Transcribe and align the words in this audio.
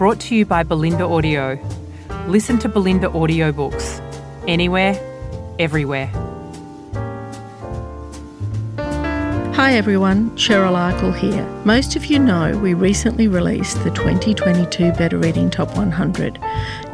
brought 0.00 0.18
to 0.18 0.34
you 0.34 0.46
by 0.46 0.64
Bolinda 0.64 1.02
Audio. 1.02 1.58
Listen 2.26 2.58
to 2.60 2.70
Bolinda 2.70 3.12
audiobooks 3.12 4.00
anywhere, 4.48 4.98
everywhere. 5.58 6.06
Hi 9.52 9.74
everyone, 9.74 10.30
Cheryl 10.38 10.72
Akle 10.72 11.14
here. 11.14 11.44
Most 11.66 11.96
of 11.96 12.06
you 12.06 12.18
know 12.18 12.56
we 12.56 12.72
recently 12.72 13.28
released 13.28 13.84
the 13.84 13.90
2022 13.90 14.90
Better 14.92 15.18
Reading 15.18 15.50
Top 15.50 15.76
100. 15.76 16.38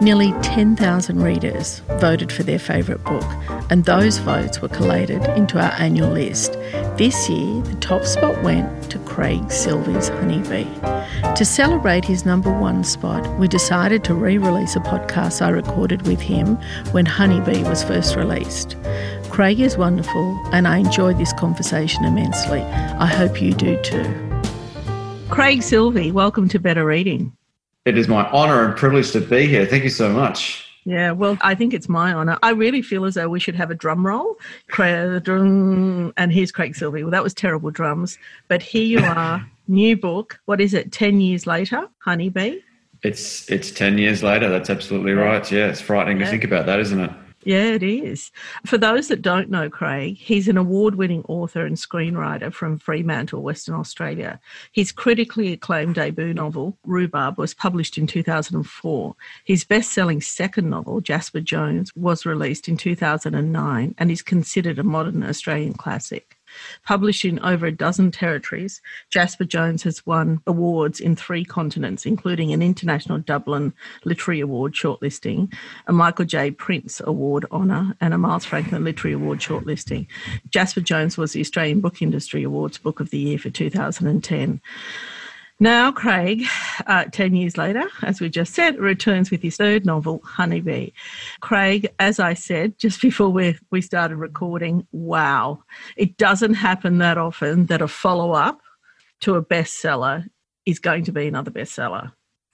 Nearly 0.01 0.33
10,000 0.43 1.23
readers 1.23 1.83
voted 2.01 2.33
for 2.33 2.43
their 2.43 2.59
favourite 2.59 3.05
book, 3.05 3.23
and 3.71 3.85
those 3.85 4.19
votes 4.19 4.61
were 4.61 4.69
collated 4.69 5.23
into 5.37 5.61
our 5.61 5.71
annual 5.79 6.11
list. 6.11 6.55
This 6.97 7.31
year, 7.31 7.63
the 7.63 7.77
top 7.77 8.03
spot 8.05 8.43
went 8.43 8.91
to 8.91 8.99
Craig 8.99 9.53
Silvey's 9.53 10.09
Honeybee. 10.09 10.67
To 11.23 11.45
celebrate 11.45 12.05
his 12.05 12.25
number 12.25 12.53
one 12.53 12.85
spot, 12.85 13.27
we 13.39 13.49
decided 13.49 14.05
to 14.05 14.15
re 14.15 14.39
release 14.39 14.77
a 14.77 14.81
podcast 14.81 15.41
I 15.41 15.49
recorded 15.49 16.07
with 16.07 16.21
him 16.21 16.57
when 16.93 17.07
Honeybee 17.07 17.63
was 17.63 17.83
first 17.83 18.17
released. 18.17 18.77
Craig 19.31 19.61
is 19.61 19.77
wonderful, 19.77 20.39
and 20.53 20.69
I 20.69 20.79
enjoyed 20.79 21.19
this 21.19 21.33
conversation 21.33 22.05
immensely. 22.05 22.61
I 22.61 23.07
hope 23.07 23.41
you 23.41 23.53
do 23.53 23.81
too. 23.83 24.05
Craig 25.29 25.61
Silvey, 25.61 26.13
welcome 26.13 26.49
to 26.49 26.59
Better 26.59 26.85
Reading. 26.85 27.37
It 27.85 27.97
is 27.97 28.09
my 28.09 28.31
honour 28.31 28.65
and 28.65 28.77
privilege 28.77 29.13
to 29.13 29.21
be 29.21 29.47
here. 29.47 29.67
Thank 29.67 29.85
you 29.85 29.91
so 29.91 30.13
much. 30.13 30.65
Yeah, 30.85 31.11
well, 31.13 31.37
I 31.41 31.55
think 31.55 31.75
it's 31.75 31.89
my 31.89 32.15
honour. 32.15 32.39
I 32.43 32.51
really 32.51 32.81
feel 32.81 33.05
as 33.07 33.15
though 33.15 33.29
we 33.29 33.41
should 33.41 33.57
have 33.57 33.71
a 33.71 33.75
drum 33.75 34.07
roll. 34.07 34.37
Craig, 34.69 35.25
drum, 35.25 36.13
and 36.17 36.33
here's 36.33 36.53
Craig 36.53 36.75
Silvey. 36.75 37.03
Well, 37.03 37.11
that 37.11 37.25
was 37.25 37.35
terrible 37.35 37.71
drums. 37.71 38.19
But 38.49 38.63
here 38.63 38.85
you 38.85 39.01
are, 39.01 39.45
new 39.69 39.97
book. 39.97 40.41
What 40.45 40.61
is 40.61 40.75
it, 40.75 40.93
10 40.93 41.21
years 41.21 41.47
later? 41.47 41.89
Honeybee? 41.99 42.61
It's 43.03 43.49
it's 43.51 43.71
10 43.71 43.99
years 43.99 44.23
later. 44.23 44.49
That's 44.49 44.71
absolutely 44.71 45.13
right. 45.13 45.51
Yeah, 45.53 45.69
it's 45.69 45.81
frightening 45.81 46.19
yeah. 46.19 46.25
to 46.25 46.31
think 46.31 46.45
about 46.45 46.67
that, 46.67 46.81
isn't 46.81 47.01
it? 47.01 47.11
Yeah, 47.47 47.75
it 47.75 47.85
is. 47.85 48.33
For 48.65 48.77
those 48.77 49.07
that 49.07 49.23
don't 49.23 49.51
know 49.51 49.71
Craig, 49.71 50.17
he's 50.17 50.49
an 50.49 50.57
award 50.57 50.97
winning 50.97 51.23
author 51.29 51.65
and 51.65 51.77
screenwriter 51.77 52.53
from 52.53 52.77
Fremantle, 52.77 53.41
Western 53.41 53.77
Australia. 53.77 54.41
His 54.73 54.91
critically 54.91 55.53
acclaimed 55.53 55.95
debut 55.95 56.35
novel, 56.35 56.77
Rhubarb, 56.85 57.39
was 57.39 57.55
published 57.55 57.99
in 57.99 58.09
2004. 58.09 59.15
His 59.45 59.63
best 59.63 59.93
selling 59.93 60.21
second 60.21 60.69
novel, 60.69 61.01
Jasper 61.01 61.41
Jones, 61.41 61.95
was 61.95 62.27
released 62.27 62.67
in 62.67 62.77
2009 62.77 63.95
and 63.97 64.11
is 64.11 64.23
considered 64.23 64.81
a 64.81 64.83
modern 64.83 65.23
Australian 65.23 65.75
classic. 65.75 66.36
Published 66.85 67.25
in 67.25 67.39
over 67.41 67.67
a 67.67 67.73
dozen 67.73 68.11
territories, 68.11 68.81
Jasper 69.11 69.45
Jones 69.45 69.83
has 69.83 70.05
won 70.07 70.41
awards 70.47 71.01
in 71.01 71.17
three 71.17 71.45
continents, 71.45 72.07
including 72.07 72.53
an 72.53 72.63
International 72.63 73.19
Dublin 73.19 73.73
Literary 74.05 74.41
Award 74.41 74.75
shortlisting, 74.75 75.53
a 75.87 75.93
Michael 75.93 76.25
J. 76.25 76.51
Printz 76.51 77.01
Award 77.03 77.47
honour, 77.51 77.97
and 78.01 78.15
a 78.15 78.19
Miles 78.19 78.45
Franklin 78.45 78.85
Literary 78.85 79.15
Award 79.15 79.41
shortlisting. 79.41 80.07
Jasper 80.51 80.81
Jones 80.81 81.17
was 81.17 81.33
the 81.33 81.41
Australian 81.41 81.81
Book 81.81 82.03
Industry 82.03 82.43
Awards 82.43 82.79
Book 82.79 83.01
of 83.01 83.11
the 83.11 83.19
Year 83.19 83.39
for 83.39 83.51
2010. 83.51 84.61
Now, 85.59 85.91
Craig, 85.91 86.45
uh, 86.87 87.05
10 87.05 87.35
years 87.35 87.57
later, 87.57 87.85
as 88.03 88.21
we 88.21 88.29
just 88.29 88.53
said, 88.53 88.79
returns 88.79 89.31
with 89.31 89.41
his 89.41 89.57
third 89.57 89.87
novel, 89.87 90.21
Honeybee. 90.23 90.91
Craig, 91.41 91.89
as 91.99 92.21
I 92.21 92.35
said 92.35 92.79
just 92.79 93.01
before 93.03 93.31
we, 93.31 93.59
we 93.71 93.81
started 93.81 94.17
recording, 94.17 94.87
wow, 94.93 95.63
it 95.97 96.19
doesn't 96.19 96.55
happen 96.55 96.99
that 96.99 97.17
often 97.17 97.67
that 97.67 97.81
a 97.81 97.89
follow 97.89 98.33
up 98.33 98.61
to 99.21 99.37
a 99.37 99.43
bestseller 99.43 100.29
is 100.67 100.79
going 100.79 101.05
to 101.05 101.13
be 101.13 101.27
another 101.27 101.51
bestseller. 101.51 102.13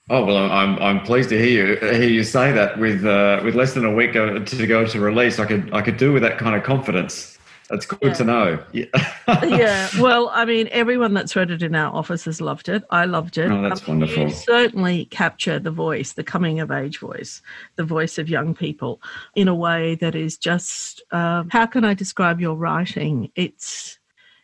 Oh 0.09 0.25
well, 0.25 0.51
I'm 0.51 0.77
I'm 0.79 0.99
pleased 0.99 1.29
to 1.29 1.39
hear 1.39 1.65
you 1.65 1.75
hear 1.77 2.09
you 2.09 2.25
say 2.25 2.51
that. 2.51 2.77
With 2.77 3.05
uh, 3.05 3.39
with 3.41 3.55
less 3.55 3.73
than 3.73 3.85
a 3.85 3.93
week 3.93 4.11
to 4.11 4.67
go 4.67 4.85
to 4.85 4.99
release, 4.99 5.39
I 5.39 5.45
could 5.45 5.73
I 5.73 5.81
could 5.81 5.95
do 5.95 6.11
with 6.11 6.23
that 6.23 6.37
kind 6.37 6.57
of 6.57 6.63
confidence. 6.63 7.32
That's 7.69 7.85
good 7.85 7.99
yeah. 8.01 8.13
to 8.13 8.23
know. 8.23 8.63
Yeah. 8.71 8.85
yeah. 9.45 9.89
Well, 9.99 10.29
I 10.33 10.45
mean, 10.45 10.67
everyone 10.71 11.13
that's 11.13 11.35
read 11.35 11.49
it 11.49 11.63
in 11.63 11.75
our 11.75 11.93
office 11.93 12.25
has 12.25 12.41
loved 12.41 12.69
it. 12.69 12.83
I 12.89 13.05
loved 13.05 13.37
it. 13.37 13.49
Oh, 13.49 13.61
that's 13.61 13.81
um, 13.81 13.99
wonderful. 13.99 14.23
You 14.23 14.29
certainly 14.29 15.05
capture 15.05 15.59
the 15.59 15.71
voice, 15.71 16.13
the 16.13 16.23
coming 16.23 16.59
of 16.59 16.71
age 16.71 16.99
voice, 16.99 17.41
the 17.75 17.83
voice 17.83 18.17
of 18.17 18.29
young 18.29 18.53
people 18.53 19.01
in 19.35 19.47
a 19.47 19.55
way 19.55 19.95
that 19.95 20.15
is 20.15 20.37
just, 20.37 21.01
uh, 21.11 21.43
how 21.49 21.65
can 21.65 21.85
I 21.85 21.93
describe 21.93 22.41
your 22.41 22.55
writing? 22.55 23.31
It's, 23.35 23.97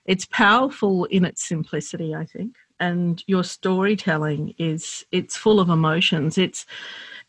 it's 0.06 0.25
powerful 0.25 1.06
in 1.06 1.25
its 1.25 1.44
simplicity, 1.44 2.16
I 2.16 2.25
think. 2.25 2.56
And 2.79 3.22
your 3.28 3.44
storytelling 3.44 4.56
is, 4.58 5.06
it's 5.12 5.35
full 5.35 5.59
of 5.59 5.69
emotions. 5.69 6.38
It's, 6.38 6.66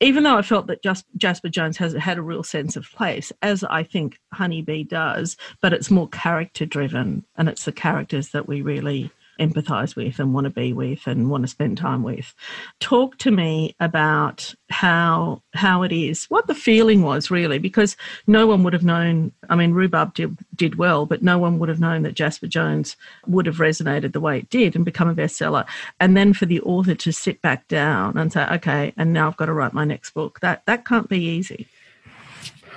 even 0.00 0.24
though 0.24 0.36
I 0.36 0.42
felt 0.42 0.66
that 0.68 0.82
just 0.82 1.04
Jasper 1.16 1.48
Jones 1.48 1.76
has 1.76 1.92
had 1.92 2.18
a 2.18 2.22
real 2.22 2.42
sense 2.42 2.76
of 2.76 2.90
place, 2.90 3.32
as 3.42 3.62
I 3.64 3.82
think 3.82 4.18
Honeybee 4.32 4.84
does, 4.84 5.36
but 5.60 5.72
it's 5.72 5.90
more 5.90 6.08
character 6.08 6.64
driven, 6.64 7.24
and 7.36 7.48
it's 7.48 7.64
the 7.66 7.72
characters 7.72 8.30
that 8.30 8.48
we 8.48 8.62
really 8.62 9.10
empathize 9.40 9.96
with 9.96 10.18
and 10.18 10.34
want 10.34 10.44
to 10.44 10.50
be 10.50 10.72
with 10.72 11.06
and 11.06 11.30
want 11.30 11.42
to 11.42 11.48
spend 11.48 11.78
time 11.78 12.02
with. 12.02 12.34
Talk 12.78 13.18
to 13.18 13.30
me 13.30 13.74
about 13.80 14.54
how 14.68 15.42
how 15.54 15.82
it 15.82 15.92
is, 15.92 16.26
what 16.26 16.46
the 16.46 16.54
feeling 16.54 17.02
was 17.02 17.30
really, 17.30 17.58
because 17.58 17.96
no 18.26 18.46
one 18.46 18.62
would 18.62 18.72
have 18.72 18.84
known. 18.84 19.32
I 19.48 19.56
mean, 19.56 19.72
Rhubarb 19.72 20.14
did, 20.14 20.36
did 20.54 20.76
well, 20.76 21.06
but 21.06 21.22
no 21.22 21.38
one 21.38 21.58
would 21.58 21.68
have 21.68 21.80
known 21.80 22.02
that 22.02 22.14
Jasper 22.14 22.46
Jones 22.46 22.96
would 23.26 23.46
have 23.46 23.56
resonated 23.56 24.12
the 24.12 24.20
way 24.20 24.38
it 24.38 24.50
did 24.50 24.76
and 24.76 24.84
become 24.84 25.08
a 25.08 25.14
bestseller. 25.14 25.66
And 25.98 26.16
then 26.16 26.32
for 26.32 26.46
the 26.46 26.60
author 26.60 26.94
to 26.94 27.12
sit 27.12 27.42
back 27.42 27.66
down 27.68 28.16
and 28.16 28.32
say, 28.32 28.46
okay, 28.52 28.92
and 28.96 29.12
now 29.12 29.28
I've 29.28 29.36
got 29.36 29.46
to 29.46 29.52
write 29.52 29.72
my 29.72 29.84
next 29.84 30.10
book. 30.10 30.40
That 30.40 30.64
that 30.66 30.84
can't 30.84 31.08
be 31.08 31.22
easy. 31.22 31.66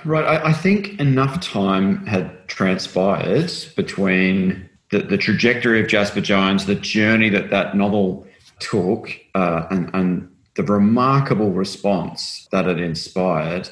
Right. 0.04 0.24
I, 0.24 0.50
I 0.50 0.52
think 0.52 1.00
enough 1.00 1.40
time 1.40 2.04
had 2.06 2.46
transpired 2.46 3.52
between 3.74 4.68
the, 4.94 5.00
the 5.00 5.18
trajectory 5.18 5.80
of 5.80 5.88
Jasper 5.88 6.20
Jones, 6.20 6.66
the 6.66 6.76
journey 6.76 7.28
that 7.30 7.50
that 7.50 7.76
novel 7.76 8.24
took, 8.60 9.10
uh, 9.34 9.66
and, 9.68 9.90
and 9.92 10.30
the 10.54 10.62
remarkable 10.62 11.50
response 11.50 12.46
that 12.52 12.68
it 12.68 12.78
inspired, 12.78 13.68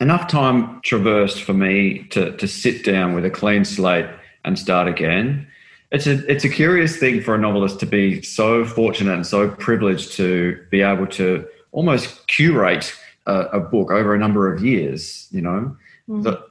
enough 0.00 0.28
time 0.28 0.80
traversed 0.82 1.42
for 1.42 1.54
me 1.54 2.04
to, 2.10 2.36
to 2.36 2.46
sit 2.46 2.84
down 2.84 3.14
with 3.14 3.24
a 3.24 3.30
clean 3.30 3.64
slate 3.64 4.06
and 4.44 4.56
start 4.56 4.86
again. 4.86 5.44
It's 5.90 6.06
a, 6.06 6.24
it's 6.30 6.44
a 6.44 6.48
curious 6.48 6.96
thing 6.96 7.20
for 7.20 7.34
a 7.34 7.38
novelist 7.38 7.80
to 7.80 7.86
be 7.86 8.22
so 8.22 8.64
fortunate 8.64 9.14
and 9.14 9.26
so 9.26 9.50
privileged 9.50 10.12
to 10.12 10.64
be 10.70 10.82
able 10.82 11.08
to 11.08 11.44
almost 11.72 12.28
curate 12.28 12.94
a, 13.26 13.40
a 13.46 13.60
book 13.60 13.90
over 13.90 14.14
a 14.14 14.18
number 14.18 14.54
of 14.54 14.64
years. 14.64 15.26
You 15.32 15.40
know, 15.40 15.76
mm-hmm. 16.08 16.22
the, 16.22 16.44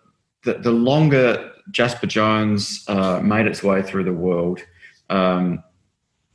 the, 0.43 0.55
the 0.55 0.71
longer 0.71 1.53
Jasper 1.71 2.07
Jones 2.07 2.83
uh, 2.87 3.19
made 3.21 3.45
its 3.47 3.63
way 3.63 3.81
through 3.81 4.03
the 4.03 4.13
world, 4.13 4.59
um, 5.09 5.63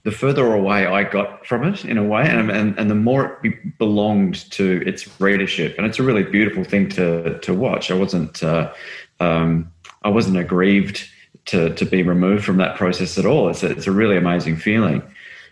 the 0.02 0.10
further 0.10 0.52
away 0.52 0.86
I 0.86 1.04
got 1.04 1.46
from 1.46 1.64
it 1.64 1.84
in 1.84 1.96
a 1.96 2.04
way, 2.04 2.28
and, 2.28 2.50
and, 2.50 2.78
and 2.78 2.90
the 2.90 2.94
more 2.94 3.40
it 3.42 3.78
belonged 3.78 4.50
to 4.52 4.82
its 4.86 5.20
readership. 5.20 5.76
And 5.78 5.86
it's 5.86 5.98
a 5.98 6.02
really 6.02 6.22
beautiful 6.22 6.62
thing 6.62 6.88
to, 6.90 7.38
to 7.38 7.54
watch. 7.54 7.90
I 7.90 7.94
wasn't, 7.94 8.42
uh, 8.42 8.72
um, 9.20 9.72
I 10.02 10.10
wasn't 10.10 10.36
aggrieved 10.36 11.08
to, 11.46 11.74
to 11.74 11.84
be 11.86 12.02
removed 12.02 12.44
from 12.44 12.58
that 12.58 12.76
process 12.76 13.16
at 13.18 13.24
all. 13.24 13.48
It's 13.48 13.62
a, 13.62 13.70
it's 13.70 13.86
a 13.86 13.92
really 13.92 14.16
amazing 14.16 14.56
feeling. 14.56 15.02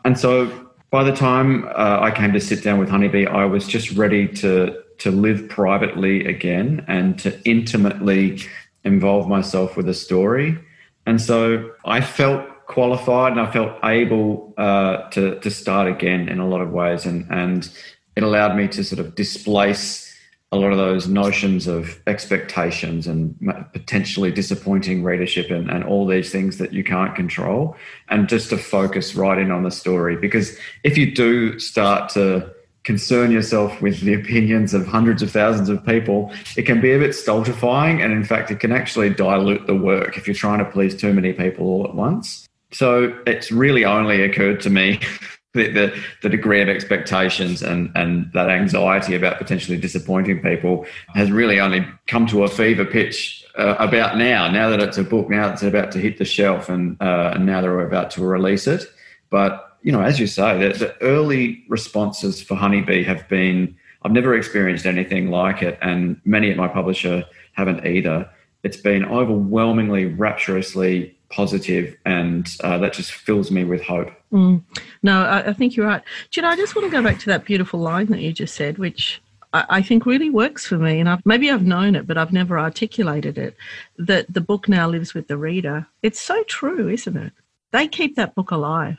And 0.04 0.18
so 0.18 0.70
by 0.90 1.02
the 1.04 1.12
time 1.14 1.64
uh, 1.68 2.00
I 2.00 2.10
came 2.10 2.32
to 2.34 2.40
sit 2.40 2.62
down 2.62 2.78
with 2.78 2.90
Honeybee, 2.90 3.26
I 3.26 3.46
was 3.46 3.66
just 3.66 3.92
ready 3.92 4.28
to, 4.28 4.82
to 4.98 5.10
live 5.10 5.48
privately 5.48 6.26
again 6.26 6.84
and 6.88 7.18
to 7.20 7.40
intimately 7.44 8.42
involve 8.84 9.28
myself 9.28 9.76
with 9.76 9.88
a 9.88 9.94
story. 9.94 10.58
And 11.06 11.20
so 11.20 11.72
I 11.84 12.00
felt 12.00 12.66
qualified 12.66 13.32
and 13.32 13.40
I 13.40 13.50
felt 13.50 13.78
able 13.84 14.54
uh, 14.56 15.08
to, 15.10 15.38
to 15.40 15.50
start 15.50 15.88
again 15.88 16.28
in 16.28 16.38
a 16.38 16.48
lot 16.48 16.60
of 16.60 16.70
ways. 16.70 17.06
And, 17.06 17.26
and 17.30 17.70
it 18.16 18.22
allowed 18.22 18.56
me 18.56 18.68
to 18.68 18.84
sort 18.84 18.98
of 18.98 19.14
displace 19.14 20.12
a 20.52 20.56
lot 20.56 20.70
of 20.70 20.76
those 20.76 21.08
notions 21.08 21.66
of 21.66 21.98
expectations 22.06 23.06
and 23.06 23.34
potentially 23.72 24.30
disappointing 24.30 25.02
readership 25.02 25.50
and, 25.50 25.70
and 25.70 25.82
all 25.82 26.06
these 26.06 26.30
things 26.30 26.58
that 26.58 26.74
you 26.74 26.84
can't 26.84 27.14
control 27.14 27.74
and 28.10 28.28
just 28.28 28.50
to 28.50 28.58
focus 28.58 29.14
right 29.14 29.38
in 29.38 29.50
on 29.50 29.62
the 29.62 29.70
story 29.70 30.14
because 30.14 30.56
if 30.84 30.98
you 30.98 31.14
do 31.14 31.58
start 31.58 32.10
to 32.10 32.52
concern 32.84 33.30
yourself 33.30 33.80
with 33.80 34.00
the 34.00 34.14
opinions 34.14 34.74
of 34.74 34.86
hundreds 34.86 35.22
of 35.22 35.30
thousands 35.30 35.68
of 35.68 35.84
people, 35.86 36.32
it 36.56 36.62
can 36.62 36.80
be 36.80 36.92
a 36.92 36.98
bit 36.98 37.14
stultifying. 37.14 38.02
And 38.02 38.12
in 38.12 38.24
fact, 38.24 38.50
it 38.50 38.60
can 38.60 38.72
actually 38.72 39.10
dilute 39.10 39.66
the 39.66 39.74
work 39.74 40.16
if 40.16 40.26
you're 40.26 40.34
trying 40.34 40.58
to 40.58 40.64
please 40.64 40.96
too 40.96 41.12
many 41.12 41.32
people 41.32 41.66
all 41.66 41.84
at 41.84 41.94
once. 41.94 42.48
So 42.72 43.16
it's 43.26 43.52
really 43.52 43.84
only 43.84 44.22
occurred 44.22 44.60
to 44.62 44.70
me 44.70 45.00
the, 45.54 45.68
the, 45.68 46.02
the, 46.22 46.28
degree 46.30 46.62
of 46.62 46.68
expectations 46.68 47.62
and, 47.62 47.92
and 47.94 48.32
that 48.32 48.48
anxiety 48.48 49.14
about 49.14 49.36
potentially 49.36 49.76
disappointing 49.76 50.40
people 50.40 50.86
has 51.14 51.30
really 51.30 51.60
only 51.60 51.86
come 52.06 52.26
to 52.28 52.44
a 52.44 52.48
fever 52.48 52.86
pitch 52.86 53.44
uh, 53.58 53.76
about 53.78 54.16
now, 54.16 54.50
now 54.50 54.70
that 54.70 54.80
it's 54.80 54.96
a 54.96 55.04
book, 55.04 55.28
now 55.28 55.52
it's 55.52 55.62
about 55.62 55.92
to 55.92 55.98
hit 55.98 56.16
the 56.16 56.24
shelf 56.24 56.70
and, 56.70 56.96
uh, 57.02 57.32
and 57.34 57.44
now 57.44 57.60
they're 57.60 57.86
about 57.86 58.10
to 58.12 58.24
release 58.24 58.66
it. 58.66 58.86
But, 59.28 59.71
you 59.82 59.92
know, 59.92 60.02
as 60.02 60.18
you 60.18 60.26
say, 60.26 60.68
the, 60.68 60.78
the 60.78 61.02
early 61.02 61.64
responses 61.68 62.42
for 62.42 62.54
Honeybee 62.54 63.04
have 63.04 63.28
been, 63.28 63.76
I've 64.02 64.12
never 64.12 64.34
experienced 64.34 64.86
anything 64.86 65.30
like 65.30 65.62
it. 65.62 65.78
And 65.82 66.20
many 66.24 66.50
at 66.50 66.56
my 66.56 66.68
publisher 66.68 67.24
haven't 67.52 67.86
either. 67.86 68.30
It's 68.62 68.76
been 68.76 69.04
overwhelmingly, 69.04 70.06
rapturously 70.06 71.16
positive, 71.30 71.96
and 72.04 72.48
uh, 72.62 72.78
that 72.78 72.92
just 72.92 73.12
fills 73.12 73.50
me 73.50 73.64
with 73.64 73.82
hope. 73.82 74.10
Mm. 74.32 74.62
No, 75.02 75.22
I, 75.24 75.48
I, 75.48 75.52
think 75.52 75.74
you're 75.74 75.86
right. 75.86 76.02
Do 76.30 76.40
you 76.40 76.42
know, 76.42 76.50
I 76.50 76.56
just 76.56 76.76
want 76.76 76.86
to 76.86 76.90
go 76.90 77.02
back 77.02 77.18
to 77.20 77.26
that 77.26 77.44
beautiful 77.44 77.80
line 77.80 78.06
that 78.06 78.20
you 78.20 78.32
just 78.32 78.54
said, 78.54 78.78
which 78.78 79.20
I, 79.52 79.64
I 79.68 79.82
think 79.82 80.06
really 80.06 80.30
works 80.30 80.66
for 80.66 80.78
me. 80.78 81.00
And 81.00 81.08
I've, 81.08 81.24
maybe 81.26 81.50
I've 81.50 81.66
known 81.66 81.96
it, 81.96 82.06
but 82.06 82.18
I've 82.18 82.32
never 82.32 82.58
articulated 82.58 83.38
it 83.38 83.56
that 83.98 84.32
the 84.32 84.40
book 84.40 84.68
now 84.68 84.88
lives 84.88 85.14
with 85.14 85.26
the 85.28 85.36
reader. 85.36 85.86
It's 86.02 86.20
so 86.20 86.42
true, 86.44 86.88
isn't 86.88 87.16
it? 87.16 87.32
They 87.72 87.88
keep 87.88 88.16
that 88.16 88.34
book 88.34 88.50
alive. 88.50 88.98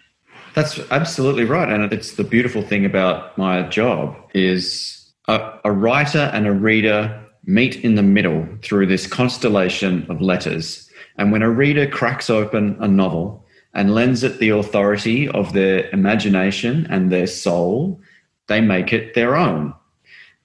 That's 0.53 0.79
absolutely 0.91 1.45
right. 1.45 1.69
And 1.69 1.91
it's 1.91 2.13
the 2.13 2.23
beautiful 2.23 2.61
thing 2.61 2.85
about 2.85 3.37
my 3.37 3.63
job 3.69 4.15
is 4.33 5.11
a, 5.27 5.59
a 5.65 5.71
writer 5.71 6.29
and 6.33 6.45
a 6.45 6.51
reader 6.51 7.19
meet 7.45 7.77
in 7.83 7.95
the 7.95 8.03
middle 8.03 8.47
through 8.61 8.87
this 8.87 9.07
constellation 9.07 10.05
of 10.09 10.21
letters. 10.21 10.89
And 11.17 11.31
when 11.31 11.41
a 11.41 11.49
reader 11.49 11.87
cracks 11.87 12.29
open 12.29 12.77
a 12.79 12.87
novel, 12.87 13.43
and 13.73 13.95
lends 13.95 14.23
it 14.23 14.39
the 14.39 14.49
authority 14.49 15.27
of 15.29 15.53
their 15.53 15.89
imagination 15.89 16.87
and 16.89 17.11
their 17.11 17.27
soul, 17.27 17.99
they 18.47 18.61
make 18.61 18.93
it 18.93 19.13
their 19.13 19.35
own. 19.35 19.73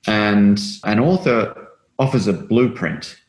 And 0.07 0.61
an 0.85 0.99
author 0.99 1.69
offers 1.99 2.27
a 2.27 2.33
blueprint, 2.33 3.21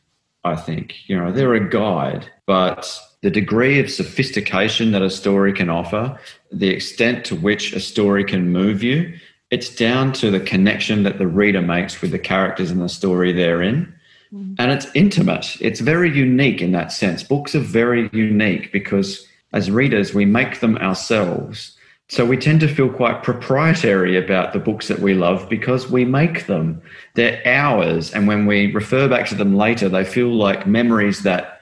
I 0.44 0.56
think. 0.56 1.08
You 1.08 1.18
know, 1.18 1.32
they're 1.32 1.54
a 1.54 1.68
guide, 1.68 2.30
but 2.46 2.98
the 3.22 3.30
degree 3.30 3.78
of 3.78 3.90
sophistication 3.90 4.92
that 4.92 5.02
a 5.02 5.10
story 5.10 5.52
can 5.52 5.68
offer, 5.68 6.18
the 6.50 6.68
extent 6.68 7.24
to 7.26 7.36
which 7.36 7.72
a 7.72 7.80
story 7.80 8.24
can 8.24 8.50
move 8.50 8.82
you, 8.82 9.12
it's 9.50 9.74
down 9.74 10.12
to 10.14 10.30
the 10.30 10.40
connection 10.40 11.02
that 11.02 11.18
the 11.18 11.26
reader 11.26 11.60
makes 11.60 12.00
with 12.00 12.12
the 12.12 12.18
characters 12.18 12.70
and 12.70 12.80
the 12.80 12.88
story 12.88 13.32
they're 13.32 13.62
in. 13.62 13.92
Mm. 14.32 14.56
And 14.58 14.70
it's 14.70 14.86
intimate. 14.94 15.56
It's 15.60 15.80
very 15.80 16.10
unique 16.16 16.62
in 16.62 16.72
that 16.72 16.92
sense. 16.92 17.22
Books 17.22 17.54
are 17.54 17.60
very 17.60 18.08
unique 18.12 18.72
because 18.72 19.26
as 19.52 19.70
readers, 19.70 20.14
we 20.14 20.24
make 20.24 20.60
them 20.60 20.78
ourselves. 20.78 21.76
So 22.08 22.24
we 22.24 22.36
tend 22.36 22.60
to 22.60 22.68
feel 22.68 22.88
quite 22.88 23.22
proprietary 23.22 24.16
about 24.16 24.52
the 24.52 24.58
books 24.58 24.88
that 24.88 25.00
we 25.00 25.14
love 25.14 25.48
because 25.48 25.90
we 25.90 26.04
make 26.04 26.46
them. 26.46 26.80
They're 27.14 27.42
ours. 27.44 28.12
And 28.12 28.26
when 28.26 28.46
we 28.46 28.72
refer 28.72 29.08
back 29.08 29.26
to 29.28 29.34
them 29.34 29.56
later, 29.56 29.88
they 29.88 30.04
feel 30.04 30.32
like 30.32 30.66
memories 30.66 31.22
that 31.22 31.59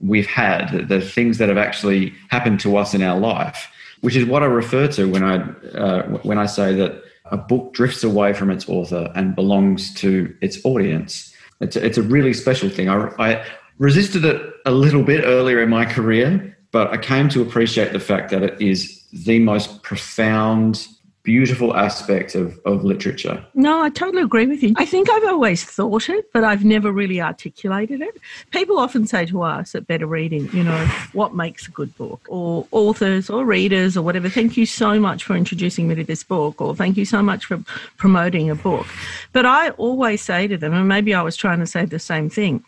we've 0.00 0.26
had, 0.26 0.88
the 0.88 1.00
things 1.00 1.38
that 1.38 1.48
have 1.48 1.58
actually 1.58 2.14
happened 2.28 2.60
to 2.60 2.76
us 2.76 2.94
in 2.94 3.02
our 3.02 3.18
life, 3.18 3.70
which 4.00 4.16
is 4.16 4.24
what 4.24 4.42
I 4.42 4.46
refer 4.46 4.88
to 4.88 5.10
when 5.10 5.24
I, 5.24 5.36
uh, 5.76 6.02
when 6.22 6.38
I 6.38 6.46
say 6.46 6.74
that 6.74 7.02
a 7.26 7.36
book 7.36 7.72
drifts 7.72 8.04
away 8.04 8.32
from 8.32 8.50
its 8.50 8.68
author 8.68 9.10
and 9.14 9.34
belongs 9.34 9.92
to 9.94 10.34
its 10.42 10.64
audience. 10.64 11.34
It's 11.60 11.76
a, 11.76 11.84
it's 11.84 11.98
a 11.98 12.02
really 12.02 12.34
special 12.34 12.68
thing. 12.68 12.88
I, 12.88 13.08
I 13.18 13.44
resisted 13.78 14.24
it 14.24 14.40
a 14.64 14.70
little 14.70 15.02
bit 15.02 15.24
earlier 15.24 15.62
in 15.62 15.70
my 15.70 15.84
career 15.84 16.56
but 16.76 16.92
I 16.92 16.98
came 16.98 17.30
to 17.30 17.40
appreciate 17.40 17.94
the 17.94 18.00
fact 18.00 18.30
that 18.30 18.42
it 18.42 18.60
is 18.60 19.02
the 19.10 19.38
most 19.38 19.82
profound, 19.82 20.86
beautiful 21.26 21.76
aspect 21.76 22.36
of, 22.36 22.56
of 22.64 22.84
literature. 22.84 23.44
No, 23.52 23.82
I 23.82 23.90
totally 23.90 24.22
agree 24.22 24.46
with 24.46 24.62
you. 24.62 24.74
I 24.76 24.86
think 24.86 25.10
I've 25.10 25.24
always 25.24 25.64
thought 25.64 26.08
it, 26.08 26.32
but 26.32 26.44
I've 26.44 26.64
never 26.64 26.92
really 26.92 27.20
articulated 27.20 28.00
it. 28.00 28.16
People 28.52 28.78
often 28.78 29.08
say 29.08 29.26
to 29.26 29.42
us 29.42 29.74
at 29.74 29.88
Better 29.88 30.06
Reading, 30.06 30.48
you 30.52 30.62
know, 30.62 30.86
what 31.12 31.34
makes 31.34 31.66
a 31.66 31.72
good 31.72 31.94
book? 31.98 32.20
Or 32.28 32.68
authors 32.70 33.28
or 33.28 33.44
readers 33.44 33.96
or 33.96 34.02
whatever, 34.02 34.28
thank 34.28 34.56
you 34.56 34.66
so 34.66 35.00
much 35.00 35.24
for 35.24 35.34
introducing 35.34 35.88
me 35.88 35.96
to 35.96 36.04
this 36.04 36.22
book, 36.22 36.60
or 36.60 36.76
thank 36.76 36.96
you 36.96 37.04
so 37.04 37.20
much 37.22 37.44
for 37.44 37.58
promoting 37.96 38.48
a 38.48 38.54
book. 38.54 38.86
But 39.32 39.46
I 39.46 39.70
always 39.70 40.22
say 40.22 40.46
to 40.46 40.56
them, 40.56 40.72
and 40.72 40.86
maybe 40.86 41.12
I 41.12 41.22
was 41.22 41.36
trying 41.36 41.58
to 41.58 41.66
say 41.66 41.84
the 41.86 41.98
same 41.98 42.30
thing, 42.30 42.64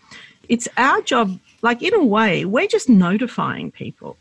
it's 0.48 0.66
our 0.76 1.00
job 1.02 1.38
like, 1.62 1.82
in 1.82 1.94
a 1.94 2.04
way, 2.04 2.44
we're 2.44 2.68
just 2.68 2.88
notifying 2.88 3.70
people. 3.70 4.16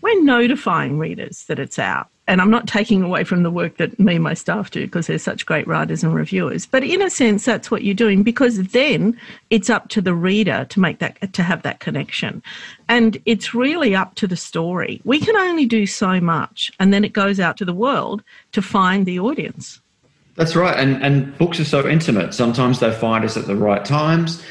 We're 0.00 0.22
notifying 0.22 0.98
readers 0.98 1.44
that 1.48 1.58
it's 1.58 1.78
out. 1.78 2.08
And 2.28 2.42
I'm 2.42 2.50
not 2.50 2.66
taking 2.66 3.02
away 3.02 3.24
from 3.24 3.42
the 3.42 3.50
work 3.50 3.78
that 3.78 3.98
me 3.98 4.16
and 4.16 4.22
my 4.22 4.34
staff 4.34 4.70
do 4.70 4.84
because 4.84 5.06
they're 5.06 5.18
such 5.18 5.46
great 5.46 5.66
writers 5.66 6.04
and 6.04 6.14
reviewers. 6.14 6.66
But 6.66 6.84
in 6.84 7.00
a 7.00 7.08
sense, 7.08 7.46
that's 7.46 7.70
what 7.70 7.84
you're 7.84 7.94
doing 7.94 8.22
because 8.22 8.62
then 8.68 9.18
it's 9.48 9.70
up 9.70 9.88
to 9.88 10.02
the 10.02 10.14
reader 10.14 10.66
to 10.68 10.78
make 10.78 10.98
that, 10.98 11.32
to 11.32 11.42
have 11.42 11.62
that 11.62 11.80
connection. 11.80 12.42
And 12.86 13.16
it's 13.24 13.54
really 13.54 13.94
up 13.94 14.14
to 14.16 14.26
the 14.26 14.36
story. 14.36 15.00
We 15.04 15.20
can 15.20 15.36
only 15.36 15.64
do 15.64 15.86
so 15.86 16.20
much. 16.20 16.70
And 16.78 16.92
then 16.92 17.02
it 17.02 17.14
goes 17.14 17.40
out 17.40 17.56
to 17.56 17.64
the 17.64 17.72
world 17.72 18.22
to 18.52 18.60
find 18.60 19.06
the 19.06 19.18
audience. 19.18 19.80
That's 20.36 20.54
right. 20.54 20.78
And, 20.78 21.02
and 21.02 21.36
books 21.38 21.58
are 21.58 21.64
so 21.64 21.88
intimate. 21.88 22.34
Sometimes 22.34 22.78
they 22.78 22.92
find 22.92 23.24
us 23.24 23.36
at 23.38 23.46
the 23.46 23.56
right 23.56 23.84
times 23.84 24.42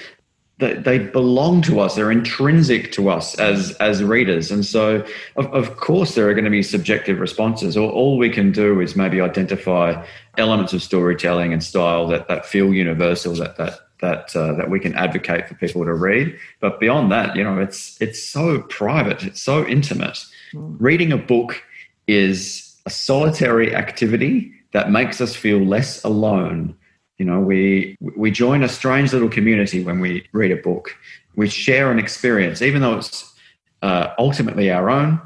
they, 0.59 0.73
they 0.73 0.99
belong 0.99 1.61
to 1.63 1.79
us 1.79 1.95
they're 1.95 2.11
intrinsic 2.11 2.91
to 2.93 3.09
us 3.09 3.35
as 3.35 3.71
as 3.73 4.03
readers. 4.03 4.51
And 4.51 4.65
so 4.65 5.05
of, 5.35 5.53
of 5.53 5.77
course 5.77 6.15
there 6.15 6.27
are 6.29 6.33
going 6.33 6.45
to 6.45 6.51
be 6.51 6.63
subjective 6.63 7.19
responses. 7.19 7.77
All, 7.77 7.89
all 7.89 8.17
we 8.17 8.29
can 8.29 8.51
do 8.51 8.79
is 8.81 8.95
maybe 8.95 9.21
identify 9.21 10.03
elements 10.37 10.73
of 10.73 10.81
storytelling 10.81 11.53
and 11.53 11.63
style 11.63 12.07
that, 12.07 12.27
that 12.27 12.45
feel 12.45 12.73
universal 12.73 13.35
that 13.35 13.57
that 13.57 13.79
that 13.99 14.35
uh, 14.35 14.53
that 14.53 14.69
we 14.69 14.79
can 14.79 14.93
advocate 14.95 15.47
for 15.47 15.55
people 15.55 15.83
to 15.83 15.93
read. 15.93 16.37
But 16.59 16.79
beyond 16.79 17.11
that 17.11 17.35
you 17.35 17.43
know 17.43 17.59
it's 17.59 17.99
it's 18.01 18.21
so 18.21 18.61
private 18.63 19.23
it's 19.23 19.41
so 19.41 19.65
intimate. 19.65 20.25
Mm. 20.53 20.77
reading 20.79 21.11
a 21.11 21.17
book 21.17 21.61
is 22.07 22.73
a 22.85 22.89
solitary 22.89 23.75
activity 23.75 24.53
that 24.71 24.89
makes 24.89 25.19
us 25.19 25.35
feel 25.35 25.59
less 25.59 26.01
alone 26.05 26.73
you 27.17 27.25
know, 27.25 27.39
we 27.39 27.97
we 27.99 28.31
join 28.31 28.63
a 28.63 28.69
strange 28.69 29.13
little 29.13 29.29
community 29.29 29.83
when 29.83 29.99
we 29.99 30.27
read 30.33 30.51
a 30.51 30.57
book. 30.57 30.95
We 31.35 31.49
share 31.49 31.91
an 31.91 31.99
experience, 31.99 32.61
even 32.61 32.81
though 32.81 32.97
it's 32.97 33.33
uh, 33.81 34.09
ultimately 34.17 34.71
our 34.71 34.89
own. 34.89 35.21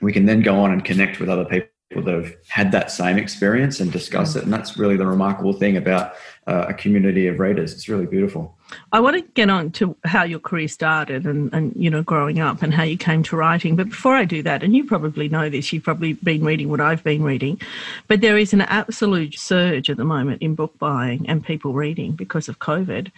We 0.00 0.12
can 0.12 0.26
then 0.26 0.40
go 0.42 0.56
on 0.56 0.72
and 0.72 0.84
connect 0.84 1.20
with 1.20 1.28
other 1.28 1.44
people 1.44 1.68
that 1.90 2.06
have 2.06 2.34
had 2.48 2.72
that 2.72 2.90
same 2.90 3.18
experience 3.18 3.80
and 3.80 3.92
discuss 3.92 4.36
it. 4.36 4.42
And 4.42 4.52
that's 4.52 4.76
really 4.76 4.96
the 4.96 5.06
remarkable 5.06 5.52
thing 5.52 5.76
about 5.76 6.14
uh, 6.46 6.66
a 6.68 6.74
community 6.74 7.26
of 7.26 7.38
readers. 7.38 7.72
It's 7.72 7.88
really 7.88 8.06
beautiful. 8.06 8.56
I 8.92 8.98
want 9.00 9.16
to 9.16 9.22
get 9.34 9.50
on 9.50 9.70
to 9.72 9.94
how 10.04 10.24
your 10.24 10.40
career 10.40 10.66
started 10.66 11.26
and, 11.26 11.52
and, 11.52 11.72
you 11.76 11.90
know, 11.90 12.02
growing 12.02 12.40
up 12.40 12.62
and 12.62 12.74
how 12.74 12.82
you 12.82 12.96
came 12.96 13.22
to 13.24 13.36
writing. 13.36 13.76
But 13.76 13.90
before 13.90 14.16
I 14.16 14.24
do 14.24 14.42
that, 14.42 14.62
and 14.62 14.74
you 14.74 14.84
probably 14.84 15.28
know 15.28 15.48
this, 15.48 15.72
you've 15.72 15.84
probably 15.84 16.14
been 16.14 16.42
reading 16.42 16.68
what 16.68 16.80
I've 16.80 17.04
been 17.04 17.22
reading, 17.22 17.60
but 18.08 18.20
there 18.20 18.38
is 18.38 18.52
an 18.52 18.62
absolute 18.62 19.38
surge 19.38 19.90
at 19.90 19.96
the 19.96 20.04
moment 20.04 20.42
in 20.42 20.54
book 20.54 20.76
buying 20.78 21.28
and 21.28 21.44
people 21.44 21.72
reading 21.72 22.12
because 22.12 22.48
of 22.48 22.58
COVID. 22.58 23.12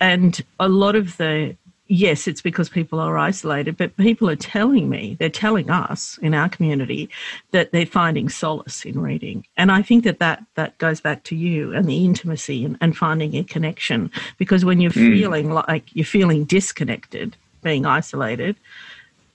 And 0.00 0.40
a 0.58 0.68
lot 0.68 0.96
of 0.96 1.16
the 1.18 1.56
yes, 1.92 2.26
it's 2.26 2.40
because 2.40 2.70
people 2.70 2.98
are 2.98 3.18
isolated, 3.18 3.76
but 3.76 3.94
people 3.98 4.28
are 4.30 4.36
telling 4.36 4.88
me, 4.88 5.14
they're 5.20 5.28
telling 5.28 5.68
us 5.70 6.18
in 6.22 6.32
our 6.32 6.48
community 6.48 7.10
that 7.50 7.70
they're 7.70 7.84
finding 7.84 8.30
solace 8.30 8.86
in 8.86 8.98
reading. 8.98 9.44
And 9.58 9.70
I 9.70 9.82
think 9.82 10.04
that 10.04 10.18
that, 10.18 10.42
that 10.54 10.78
goes 10.78 11.02
back 11.02 11.22
to 11.24 11.36
you 11.36 11.74
and 11.74 11.86
the 11.86 12.04
intimacy 12.04 12.64
and, 12.64 12.78
and 12.80 12.96
finding 12.96 13.36
a 13.36 13.44
connection. 13.44 14.10
Because 14.38 14.64
when 14.64 14.80
you're 14.80 14.90
mm. 14.90 15.18
feeling 15.18 15.52
like 15.52 15.94
you're 15.94 16.06
feeling 16.06 16.44
disconnected, 16.44 17.36
being 17.62 17.84
isolated, 17.84 18.56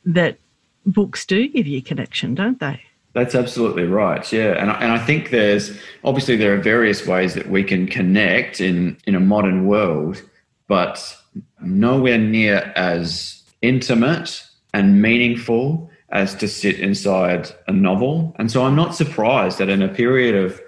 that 0.05 0.37
books 0.83 1.27
do 1.27 1.47
give 1.47 1.67
you 1.67 1.83
connection, 1.83 2.33
don't 2.33 2.59
they? 2.59 2.81
That's 3.13 3.35
absolutely 3.35 3.83
right. 3.83 4.31
Yeah, 4.31 4.51
and 4.61 4.69
and 4.69 4.91
I 4.91 4.99
think 4.99 5.31
there's 5.31 5.75
obviously 6.03 6.35
there 6.35 6.53
are 6.53 6.61
various 6.61 7.07
ways 7.07 7.33
that 7.33 7.49
we 7.49 7.63
can 7.63 7.87
connect 7.87 8.61
in 8.61 8.95
in 9.07 9.15
a 9.15 9.19
modern 9.19 9.65
world, 9.65 10.21
but 10.67 11.17
nowhere 11.61 12.17
near 12.17 12.71
as 12.75 13.43
intimate 13.61 14.43
and 14.73 15.01
meaningful 15.01 15.89
as 16.09 16.35
to 16.35 16.47
sit 16.47 16.79
inside 16.79 17.51
a 17.67 17.71
novel. 17.71 18.35
And 18.37 18.51
so 18.51 18.63
I'm 18.63 18.75
not 18.75 18.95
surprised 18.95 19.57
that 19.57 19.69
in 19.69 19.81
a 19.81 19.87
period 19.87 20.35
of 20.35 20.61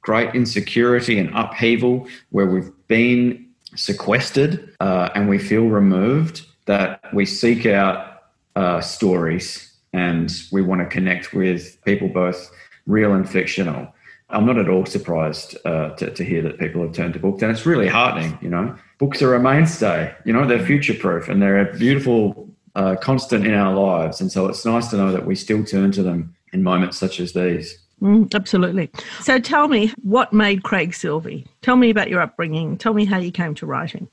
great 0.00 0.34
insecurity 0.34 1.18
and 1.18 1.30
upheaval 1.34 2.06
where 2.30 2.46
we've 2.46 2.70
been 2.86 3.46
sequestered 3.74 4.74
uh, 4.80 5.10
and 5.14 5.28
we 5.28 5.38
feel 5.38 5.66
removed, 5.66 6.46
that 6.66 7.02
we 7.12 7.26
seek 7.26 7.66
out 7.66 8.22
uh, 8.54 8.80
stories 8.80 9.72
and 9.92 10.32
we 10.52 10.62
want 10.62 10.80
to 10.80 10.86
connect 10.86 11.32
with 11.32 11.82
people 11.84 12.08
both 12.08 12.50
real 12.86 13.12
and 13.12 13.28
fictional. 13.28 13.92
I'm 14.30 14.46
not 14.46 14.58
at 14.58 14.68
all 14.68 14.86
surprised 14.86 15.56
uh, 15.64 15.90
to, 15.90 16.10
to 16.10 16.24
hear 16.24 16.42
that 16.42 16.58
people 16.58 16.82
have 16.82 16.92
turned 16.92 17.14
to 17.14 17.20
books, 17.20 17.42
and 17.42 17.52
it's 17.52 17.64
really 17.64 17.86
heartening. 17.86 18.38
You 18.42 18.50
know, 18.50 18.76
books 18.98 19.22
are 19.22 19.34
a 19.34 19.40
mainstay. 19.40 20.14
You 20.24 20.32
know, 20.32 20.46
they're 20.46 20.64
future 20.64 20.94
proof 20.94 21.28
and 21.28 21.40
they're 21.42 21.60
a 21.60 21.76
beautiful 21.76 22.48
uh, 22.74 22.96
constant 22.96 23.46
in 23.46 23.54
our 23.54 23.74
lives, 23.74 24.20
and 24.20 24.30
so 24.30 24.46
it's 24.48 24.64
nice 24.64 24.88
to 24.88 24.96
know 24.96 25.12
that 25.12 25.26
we 25.26 25.34
still 25.34 25.64
turn 25.64 25.92
to 25.92 26.02
them 26.02 26.34
in 26.52 26.62
moments 26.62 26.98
such 26.98 27.20
as 27.20 27.32
these. 27.32 27.78
Mm, 28.02 28.34
absolutely. 28.34 28.90
So 29.22 29.38
tell 29.38 29.68
me, 29.68 29.92
what 30.02 30.32
made 30.32 30.62
Craig 30.62 30.92
Silvey? 30.92 31.46
Tell 31.62 31.76
me 31.76 31.88
about 31.88 32.10
your 32.10 32.20
upbringing. 32.20 32.76
Tell 32.76 32.92
me 32.92 33.06
how 33.06 33.16
you 33.16 33.32
came 33.32 33.54
to 33.54 33.66
writing. 33.66 34.08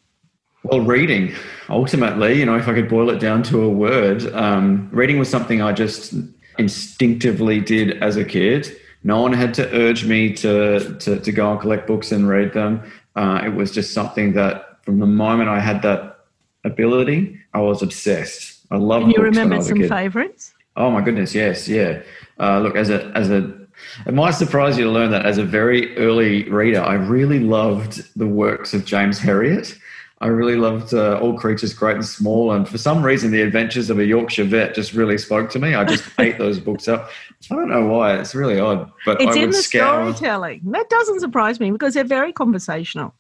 Well, 0.63 0.79
reading, 0.79 1.35
ultimately, 1.67 2.39
you 2.39 2.45
know, 2.45 2.55
if 2.55 2.69
I 2.69 2.73
could 2.73 2.87
boil 2.87 3.09
it 3.09 3.19
down 3.19 3.43
to 3.43 3.63
a 3.63 3.69
word, 3.69 4.33
um, 4.33 4.89
reading 4.93 5.19
was 5.19 5.29
something 5.29 5.61
I 5.61 5.73
just 5.73 6.13
instinctively 6.57 7.59
did 7.59 8.01
as 8.01 8.15
a 8.15 8.23
kid. 8.23 8.73
No 9.03 9.21
one 9.21 9.33
had 9.33 9.53
to 9.55 9.69
urge 9.75 10.05
me 10.05 10.31
to, 10.35 10.97
to, 10.99 11.19
to 11.19 11.31
go 11.33 11.51
and 11.51 11.59
collect 11.59 11.85
books 11.85 12.13
and 12.13 12.29
read 12.29 12.53
them. 12.53 12.89
Uh, 13.17 13.41
it 13.43 13.49
was 13.49 13.71
just 13.71 13.93
something 13.93 14.31
that 14.33 14.73
from 14.83 14.99
the 14.99 15.05
moment 15.05 15.49
I 15.49 15.59
had 15.59 15.81
that 15.81 16.25
ability, 16.63 17.39
I 17.53 17.59
was 17.59 17.81
obsessed. 17.81 18.65
I 18.71 18.77
loved. 18.77 19.07
You 19.15 19.21
remember 19.23 19.61
some 19.61 19.87
favourites? 19.87 20.53
Oh 20.75 20.89
my 20.89 21.01
goodness, 21.01 21.35
yes, 21.35 21.67
yeah. 21.67 22.01
Uh, 22.39 22.59
look, 22.59 22.75
as 22.75 22.89
a 22.89 23.05
as 23.15 23.29
a 23.29 23.63
it 24.05 24.13
might 24.13 24.31
surprise 24.31 24.77
you 24.77 24.85
to 24.85 24.91
learn 24.91 25.11
that 25.11 25.25
as 25.25 25.37
a 25.37 25.43
very 25.43 25.95
early 25.97 26.49
reader, 26.49 26.81
I 26.81 26.93
really 26.93 27.39
loved 27.39 28.07
the 28.17 28.27
works 28.27 28.73
of 28.73 28.85
James 28.85 29.19
Herriot. 29.19 29.77
I 30.21 30.27
really 30.27 30.55
loved 30.55 30.93
uh, 30.93 31.19
All 31.19 31.37
Creatures 31.37 31.73
Great 31.73 31.95
and 31.95 32.05
Small, 32.05 32.53
and 32.53 32.67
for 32.67 32.77
some 32.77 33.03
reason, 33.03 33.31
The 33.31 33.41
Adventures 33.41 33.89
of 33.89 33.99
a 33.99 34.05
Yorkshire 34.05 34.45
Vet 34.45 34.73
just 34.73 34.93
really 34.93 35.17
spoke 35.17 35.49
to 35.49 35.59
me. 35.59 35.75
I 35.75 35.83
just 35.83 36.05
ate 36.19 36.37
those 36.37 36.59
books 36.59 36.87
up. 36.87 37.09
I 37.51 37.55
don't 37.55 37.69
know 37.69 37.85
why; 37.87 38.15
it's 38.17 38.33
really 38.33 38.59
odd. 38.59 38.89
But 39.05 39.19
it's 39.21 39.35
I 39.35 39.41
in 39.41 39.49
the 39.49 39.61
scour... 39.61 40.13
storytelling. 40.13 40.61
That 40.71 40.89
doesn't 40.89 41.19
surprise 41.19 41.59
me 41.59 41.71
because 41.71 41.93
they're 41.93 42.05
very 42.05 42.31
conversational. 42.31 43.13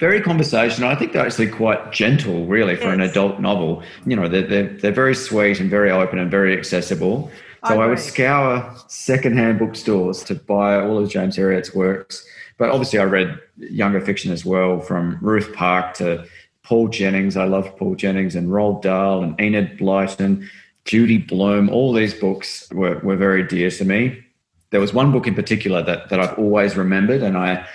Very 0.00 0.22
conversational. 0.22 0.88
I 0.88 0.94
think 0.94 1.12
they're 1.12 1.26
actually 1.26 1.50
quite 1.50 1.92
gentle, 1.92 2.46
really, 2.46 2.74
for 2.74 2.84
yes. 2.84 2.94
an 2.94 3.00
adult 3.02 3.38
novel. 3.38 3.82
You 4.06 4.16
know, 4.16 4.28
they're, 4.28 4.46
they're, 4.46 4.68
they're 4.78 4.92
very 4.92 5.14
sweet 5.14 5.60
and 5.60 5.68
very 5.68 5.90
open 5.90 6.18
and 6.18 6.30
very 6.30 6.56
accessible. 6.56 7.30
So 7.68 7.78
I, 7.78 7.84
I 7.84 7.86
would 7.86 7.98
scour 7.98 8.74
secondhand 8.88 9.58
bookstores 9.58 10.24
to 10.24 10.34
buy 10.34 10.80
all 10.80 10.96
of 10.96 11.10
James 11.10 11.36
Herriot's 11.36 11.74
works. 11.74 12.26
But 12.56 12.70
obviously, 12.70 12.98
I 12.98 13.04
read 13.04 13.38
younger 13.58 14.00
fiction 14.00 14.32
as 14.32 14.42
well, 14.42 14.80
from 14.80 15.18
Ruth 15.20 15.52
Park 15.52 15.92
to 15.96 16.26
Paul 16.62 16.88
Jennings. 16.88 17.36
I 17.36 17.44
loved 17.44 17.76
Paul 17.76 17.94
Jennings 17.94 18.34
and 18.34 18.48
Roald 18.48 18.80
Dahl 18.80 19.22
and 19.22 19.38
Enid 19.38 19.78
Blyton, 19.78 20.48
Judy 20.86 21.18
Blume. 21.18 21.68
All 21.68 21.92
these 21.92 22.14
books 22.14 22.70
were, 22.72 22.98
were 23.00 23.16
very 23.16 23.46
dear 23.46 23.70
to 23.70 23.84
me. 23.84 24.24
There 24.70 24.80
was 24.80 24.94
one 24.94 25.12
book 25.12 25.26
in 25.26 25.34
particular 25.34 25.82
that, 25.82 26.08
that 26.08 26.20
I've 26.20 26.38
always 26.38 26.74
remembered, 26.74 27.22
and 27.22 27.36
I, 27.36 27.66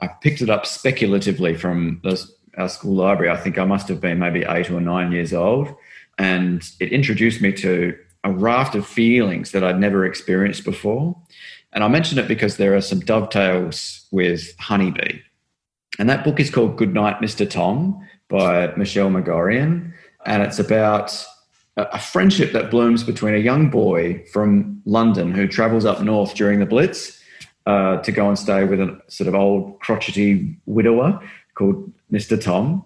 I 0.00 0.08
picked 0.08 0.40
it 0.40 0.50
up 0.50 0.66
speculatively 0.66 1.54
from 1.54 2.00
the, 2.02 2.22
our 2.56 2.68
school 2.68 2.94
library. 2.94 3.30
I 3.30 3.36
think 3.36 3.58
I 3.58 3.64
must 3.64 3.88
have 3.88 4.00
been 4.00 4.18
maybe 4.18 4.44
eight 4.48 4.70
or 4.70 4.80
nine 4.80 5.12
years 5.12 5.32
old. 5.32 5.74
And 6.18 6.68
it 6.80 6.92
introduced 6.92 7.40
me 7.40 7.52
to 7.54 7.96
a 8.24 8.30
raft 8.30 8.74
of 8.74 8.86
feelings 8.86 9.52
that 9.52 9.64
I'd 9.64 9.80
never 9.80 10.04
experienced 10.04 10.64
before. 10.64 11.16
And 11.72 11.84
I 11.84 11.88
mention 11.88 12.18
it 12.18 12.28
because 12.28 12.56
there 12.56 12.74
are 12.74 12.80
some 12.80 13.00
dovetails 13.00 14.06
with 14.10 14.54
Honeybee. 14.58 15.20
And 15.98 16.08
that 16.08 16.24
book 16.24 16.40
is 16.40 16.50
called 16.50 16.76
Goodnight, 16.76 17.20
Mr. 17.20 17.48
Tom 17.48 18.06
by 18.28 18.74
Michelle 18.76 19.10
Magorian. 19.10 19.94
And 20.26 20.42
it's 20.42 20.58
about 20.58 21.24
a 21.76 21.98
friendship 21.98 22.52
that 22.52 22.70
blooms 22.70 23.02
between 23.02 23.34
a 23.34 23.38
young 23.38 23.70
boy 23.70 24.24
from 24.32 24.82
London 24.84 25.32
who 25.32 25.46
travels 25.46 25.84
up 25.84 26.02
north 26.02 26.34
during 26.34 26.58
the 26.58 26.66
Blitz 26.66 27.19
uh, 27.70 28.02
to 28.02 28.10
go 28.10 28.26
and 28.28 28.38
stay 28.38 28.64
with 28.64 28.80
a 28.80 29.00
sort 29.06 29.28
of 29.28 29.34
old 29.34 29.78
crotchety 29.80 30.56
widower 30.66 31.20
called 31.54 31.92
Mr. 32.10 32.40
Tom. 32.40 32.84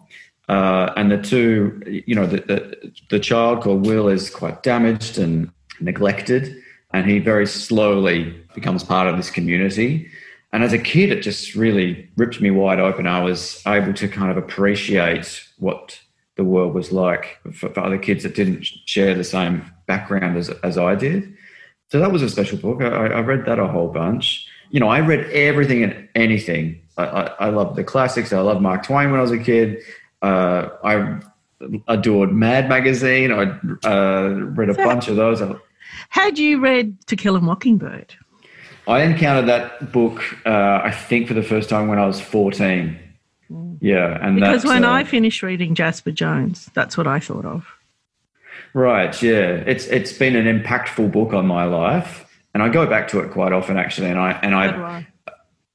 Uh, 0.48 0.92
and 0.98 1.10
the 1.10 1.16
two, 1.16 1.80
you 2.06 2.14
know, 2.14 2.26
the, 2.26 2.40
the, 2.50 2.92
the 3.08 3.18
child 3.18 3.62
called 3.62 3.86
Will 3.86 4.08
is 4.08 4.28
quite 4.28 4.62
damaged 4.62 5.16
and 5.16 5.50
neglected, 5.80 6.54
and 6.92 7.08
he 7.08 7.18
very 7.18 7.46
slowly 7.46 8.34
becomes 8.54 8.84
part 8.84 9.08
of 9.08 9.16
this 9.16 9.30
community. 9.30 10.06
And 10.52 10.62
as 10.62 10.74
a 10.74 10.78
kid, 10.78 11.10
it 11.10 11.22
just 11.22 11.54
really 11.54 12.10
ripped 12.16 12.42
me 12.42 12.50
wide 12.50 12.78
open. 12.78 13.06
I 13.06 13.22
was 13.22 13.62
able 13.66 13.94
to 13.94 14.06
kind 14.06 14.30
of 14.30 14.36
appreciate 14.36 15.48
what 15.58 15.98
the 16.36 16.44
world 16.44 16.74
was 16.74 16.92
like 16.92 17.38
for, 17.54 17.70
for 17.70 17.80
other 17.80 17.98
kids 17.98 18.22
that 18.24 18.34
didn't 18.34 18.64
share 18.84 19.14
the 19.14 19.24
same 19.24 19.64
background 19.86 20.36
as, 20.36 20.50
as 20.62 20.76
I 20.76 20.94
did. 20.94 21.34
So 21.90 22.00
that 22.00 22.12
was 22.12 22.22
a 22.22 22.28
special 22.28 22.58
book. 22.58 22.82
I, 22.82 23.06
I 23.06 23.20
read 23.20 23.46
that 23.46 23.58
a 23.58 23.66
whole 23.66 23.88
bunch. 23.88 24.48
You 24.70 24.80
know, 24.80 24.88
I 24.88 25.00
read 25.00 25.30
everything 25.30 25.82
and 25.82 26.08
anything. 26.14 26.80
I, 26.96 27.04
I, 27.04 27.22
I 27.40 27.48
loved 27.50 27.76
the 27.76 27.84
classics. 27.84 28.32
I 28.32 28.40
loved 28.40 28.60
Mark 28.60 28.84
Twain 28.84 29.10
when 29.10 29.18
I 29.18 29.22
was 29.22 29.30
a 29.30 29.38
kid. 29.38 29.82
Uh, 30.22 30.68
I 30.82 31.20
adored 31.88 32.32
Mad 32.32 32.68
magazine. 32.68 33.32
I 33.32 33.58
uh, 33.86 34.28
read 34.28 34.70
a 34.70 34.74
so 34.74 34.84
bunch 34.84 35.08
of 35.08 35.16
those. 35.16 35.42
Had 36.10 36.38
you 36.38 36.60
read 36.60 37.00
To 37.06 37.16
Kill 37.16 37.36
a 37.36 37.40
Mockingbird? 37.40 38.14
I 38.86 39.02
encountered 39.02 39.46
that 39.48 39.92
book, 39.92 40.22
uh, 40.44 40.80
I 40.84 40.90
think, 40.90 41.28
for 41.28 41.34
the 41.34 41.42
first 41.42 41.70
time 41.70 41.88
when 41.88 41.98
I 41.98 42.06
was 42.06 42.20
14. 42.20 42.98
Mm. 43.50 43.78
Yeah, 43.80 44.18
and 44.20 44.36
because 44.36 44.64
when 44.64 44.84
uh, 44.84 44.90
I 44.90 45.04
finished 45.04 45.42
reading 45.42 45.74
Jasper 45.74 46.10
Jones, 46.10 46.70
that's 46.74 46.96
what 46.96 47.06
I 47.06 47.20
thought 47.20 47.44
of. 47.44 47.66
Right. 48.72 49.20
Yeah, 49.22 49.62
it's 49.66 49.86
it's 49.86 50.12
been 50.12 50.34
an 50.36 50.46
impactful 50.46 51.12
book 51.12 51.32
on 51.32 51.46
my 51.46 51.64
life, 51.64 52.23
and 52.54 52.62
I 52.62 52.68
go 52.68 52.86
back 52.86 53.08
to 53.08 53.20
it 53.20 53.32
quite 53.32 53.52
often 53.52 53.76
actually. 53.76 54.08
And 54.08 54.18
I 54.18 54.32
and 54.42 54.54
I, 54.54 55.06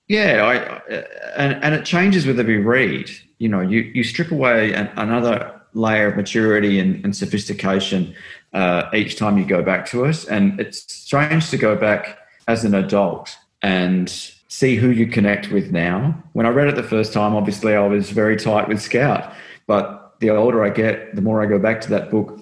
yeah, 0.07 0.43
I 0.43 0.95
and 1.35 1.63
and 1.63 1.75
it 1.75 1.85
changes 1.85 2.25
with 2.25 2.39
every 2.39 2.57
read 2.57 3.11
you 3.39 3.47
know, 3.47 3.61
you, 3.61 3.79
you 3.93 4.03
strip 4.03 4.31
away 4.31 4.73
an, 4.73 4.89
another 4.97 5.59
layer 5.73 6.09
of 6.09 6.15
maturity 6.15 6.79
and, 6.79 7.03
and 7.03 7.15
sophistication 7.15 8.13
uh, 8.53 8.89
each 8.93 9.15
time 9.15 9.37
you 9.37 9.45
go 9.45 9.63
back 9.63 9.85
to 9.87 10.05
it. 10.05 10.25
And 10.29 10.59
it's 10.59 10.91
strange 10.93 11.49
to 11.49 11.57
go 11.57 11.75
back 11.75 12.19
as 12.47 12.63
an 12.65 12.75
adult 12.75 13.35
and 13.61 14.09
see 14.49 14.75
who 14.75 14.89
you 14.89 15.07
connect 15.07 15.51
with 15.51 15.71
now. 15.71 16.21
When 16.33 16.45
I 16.45 16.49
read 16.49 16.67
it 16.67 16.75
the 16.75 16.83
first 16.83 17.13
time, 17.13 17.35
obviously 17.35 17.75
I 17.75 17.87
was 17.87 18.09
very 18.11 18.35
tight 18.35 18.67
with 18.67 18.81
Scout. 18.81 19.33
But 19.67 20.15
the 20.19 20.31
older 20.31 20.63
I 20.63 20.69
get, 20.69 21.15
the 21.15 21.21
more 21.21 21.41
I 21.41 21.45
go 21.45 21.59
back 21.59 21.81
to 21.81 21.89
that 21.91 22.11
book, 22.11 22.39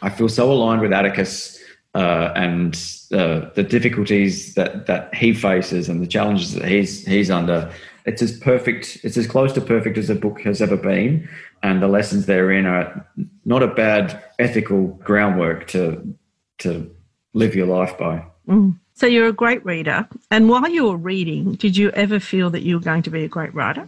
I 0.00 0.08
feel 0.08 0.28
so 0.28 0.50
aligned 0.50 0.80
with 0.80 0.92
Atticus 0.92 1.51
uh, 1.94 2.32
and 2.34 2.74
uh, 3.12 3.50
the 3.54 3.62
difficulties 3.62 4.54
that, 4.54 4.86
that 4.86 5.14
he 5.14 5.34
faces 5.34 5.88
and 5.88 6.00
the 6.00 6.06
challenges 6.06 6.54
that 6.54 6.66
he's 6.66 7.04
he's 7.06 7.30
under 7.30 7.70
it's 8.06 8.22
as 8.22 8.36
perfect 8.38 8.98
it's 9.04 9.16
as 9.16 9.26
close 9.26 9.52
to 9.52 9.60
perfect 9.60 9.98
as 9.98 10.10
a 10.10 10.14
book 10.14 10.40
has 10.42 10.62
ever 10.62 10.76
been. 10.76 11.28
And 11.62 11.80
the 11.80 11.88
lessons 11.88 12.26
therein 12.26 12.66
are 12.66 13.06
not 13.44 13.62
a 13.62 13.68
bad 13.68 14.22
ethical 14.38 14.88
groundwork 15.04 15.68
to 15.68 16.16
to 16.58 16.90
live 17.34 17.54
your 17.54 17.66
life 17.66 17.96
by. 17.98 18.24
Mm. 18.48 18.76
so 18.94 19.06
you're 19.06 19.28
a 19.28 19.32
great 19.32 19.64
reader. 19.64 20.08
And 20.32 20.48
while 20.48 20.68
you 20.68 20.84
were 20.88 20.96
reading 20.96 21.54
did 21.54 21.76
you 21.76 21.90
ever 21.90 22.18
feel 22.18 22.50
that 22.50 22.62
you 22.62 22.76
were 22.76 22.84
going 22.84 23.02
to 23.02 23.10
be 23.10 23.24
a 23.24 23.28
great 23.28 23.54
writer? 23.54 23.86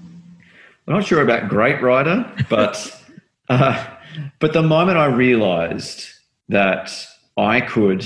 I'm 0.86 0.94
not 0.94 1.06
sure 1.06 1.22
about 1.22 1.48
great 1.48 1.82
writer 1.82 2.30
but 2.50 3.02
uh, 3.48 3.86
but 4.38 4.52
the 4.52 4.62
moment 4.62 4.98
i 4.98 5.06
realized 5.06 6.04
that 6.48 6.92
i 7.36 7.60
could 7.60 8.04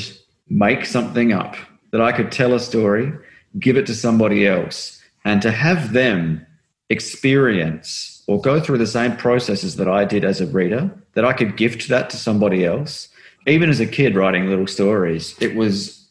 make 0.49 0.85
something 0.85 1.33
up 1.33 1.57
that 1.91 2.01
i 2.01 2.13
could 2.13 2.31
tell 2.33 2.55
a 2.55 2.61
story 2.61 3.13
give 3.59 3.77
it 3.77 3.87
to 3.87 3.95
somebody 3.95 4.47
else 4.47 5.03
and 5.25 5.43
to 5.43 5.51
have 5.51 5.93
them 5.93 6.47
experience 6.91 8.23
or 8.27 8.41
go 8.41 8.61
through 8.61 8.79
the 8.79 8.87
same 8.87 9.17
processes 9.17 9.77
that 9.77 9.89
I 9.89 10.05
did 10.05 10.25
as 10.25 10.41
a 10.41 10.47
reader, 10.47 10.91
that 11.15 11.25
I 11.25 11.33
could 11.33 11.57
gift 11.57 11.89
that 11.89 12.11
to 12.11 12.17
somebody 12.17 12.65
else, 12.65 13.09
even 13.47 13.71
as 13.71 13.81
a 13.81 13.87
kid 13.87 14.15
writing 14.15 14.47
little 14.47 14.67
stories, 14.67 15.35
it 15.41 15.55
was 15.55 16.07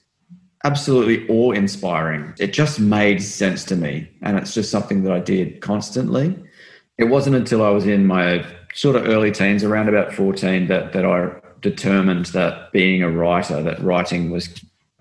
absolutely 0.63 1.27
awe 1.29 1.51
inspiring. 1.51 2.33
It 2.39 2.53
just 2.53 2.79
made 2.79 3.21
sense 3.21 3.63
to 3.65 3.75
me. 3.75 4.09
And 4.21 4.37
it's 4.37 4.53
just 4.53 4.71
something 4.71 5.03
that 5.03 5.13
I 5.13 5.19
did 5.19 5.61
constantly. 5.61 6.35
It 6.97 7.05
wasn't 7.05 7.35
until 7.35 7.63
I 7.63 7.69
was 7.69 7.85
in 7.85 8.07
my 8.07 8.45
sort 8.73 8.95
of 8.95 9.07
early 9.07 9.31
teens, 9.31 9.63
around 9.63 9.87
about 9.87 10.13
14, 10.13 10.67
that, 10.67 10.93
that 10.93 11.05
I 11.05 11.31
determined 11.61 12.27
that 12.27 12.71
being 12.71 13.03
a 13.03 13.09
writer, 13.09 13.61
that 13.63 13.81
writing 13.81 14.31
was 14.31 14.49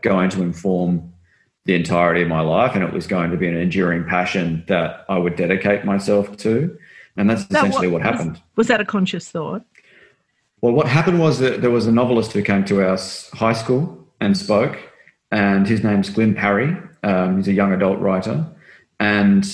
going 0.02 0.30
to 0.30 0.42
inform 0.42 1.12
the 1.64 1.74
entirety 1.74 2.22
of 2.22 2.28
my 2.28 2.40
life, 2.40 2.74
and 2.74 2.84
it 2.84 2.92
was 2.92 3.06
going 3.06 3.30
to 3.30 3.36
be 3.36 3.48
an 3.48 3.56
enduring 3.56 4.04
passion 4.04 4.64
that 4.68 5.04
I 5.08 5.18
would 5.18 5.36
dedicate 5.36 5.84
myself 5.84 6.36
to. 6.38 6.78
And 7.16 7.28
that's 7.28 7.44
that 7.46 7.58
essentially 7.58 7.88
what, 7.88 8.02
what 8.02 8.14
happened. 8.14 8.32
Was, 8.32 8.42
was, 8.56 8.66
that 8.68 8.80
a 8.80 8.84
conscious 8.84 9.28
thought? 9.28 9.62
Well, 10.60 10.72
what 10.72 10.86
happened 10.86 11.18
was 11.18 11.38
that 11.40 11.62
there 11.62 11.70
was 11.70 11.86
a 11.86 11.92
novelist 11.92 12.32
who 12.32 12.42
came 12.42 12.64
to 12.66 12.86
our 12.86 12.98
high 13.32 13.52
school 13.52 14.06
and 14.20 14.36
spoke, 14.36 14.78
and 15.32 15.66
his 15.66 15.82
name's 15.82 16.08
Glyn 16.08 16.34
Parry. 16.34 16.76
Um, 17.02 17.36
he's 17.36 17.48
a 17.48 17.52
young 17.52 17.72
adult 17.72 17.98
writer, 17.98 18.46
and 19.00 19.44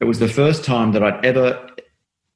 it 0.00 0.04
was 0.04 0.18
the 0.18 0.28
first 0.28 0.64
time 0.64 0.92
that 0.92 1.02
I'd 1.02 1.24
ever 1.24 1.70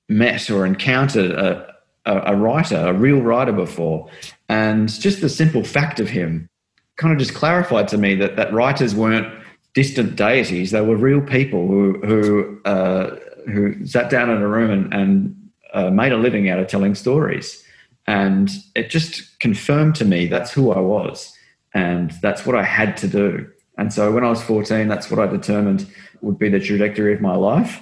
met 0.09 0.51
or 0.51 0.65
encountered 0.67 1.33
a, 1.33 1.72
a, 2.05 2.33
a 2.33 2.37
writer, 2.37 2.77
a 2.77 2.93
real 2.93 3.21
writer 3.21 3.53
before. 3.53 4.09
And 4.49 4.89
just 4.89 5.21
the 5.21 5.29
simple 5.29 5.65
fact 5.65 6.01
of 6.01 6.09
him 6.09 6.49
kind 6.97 7.13
of 7.13 7.19
just 7.19 7.35
clarified 7.35 7.89
to 7.89 7.99
me 7.99 8.15
that 8.17 8.37
that 8.37 8.53
writers 8.53 8.95
weren't 8.95 9.27
distant 9.75 10.17
deities. 10.17 10.71
They 10.71 10.81
were 10.81 10.97
real 10.97 11.21
people 11.21 11.67
who 11.67 11.99
who 12.01 12.61
uh, 12.65 13.17
who 13.47 13.85
sat 13.87 14.11
down 14.11 14.31
in 14.31 14.43
a 14.43 14.49
room 14.49 14.71
and, 14.71 14.95
and 14.95 15.51
uh, 15.73 15.91
made 15.91 16.13
a 16.13 16.17
living 16.17 16.49
out 16.49 16.59
of 16.59 16.69
telling 16.69 16.95
stories. 16.95 17.65
And 18.07 18.51
it 18.75 18.91
just 18.91 19.39
confirmed 19.39 19.95
to 19.97 20.05
me 20.05 20.27
that's 20.27 20.53
who 20.53 20.73
I 20.73 20.81
was, 20.81 21.37
and 21.73 22.11
that's 22.23 22.45
what 22.45 22.57
I 22.57 22.65
had 22.65 22.97
to 22.99 23.09
do. 23.09 23.51
And 23.79 23.93
so 23.93 24.13
when 24.13 24.25
I 24.25 24.29
was 24.29 24.43
14, 24.43 24.89
that's 24.89 25.11
what 25.11 25.19
I 25.19 25.27
determined 25.27 25.87
would 26.21 26.39
be 26.39 26.49
the 26.49 26.61
trajectory 26.61 27.15
of 27.15 27.21
my 27.21 27.35
life. 27.35 27.81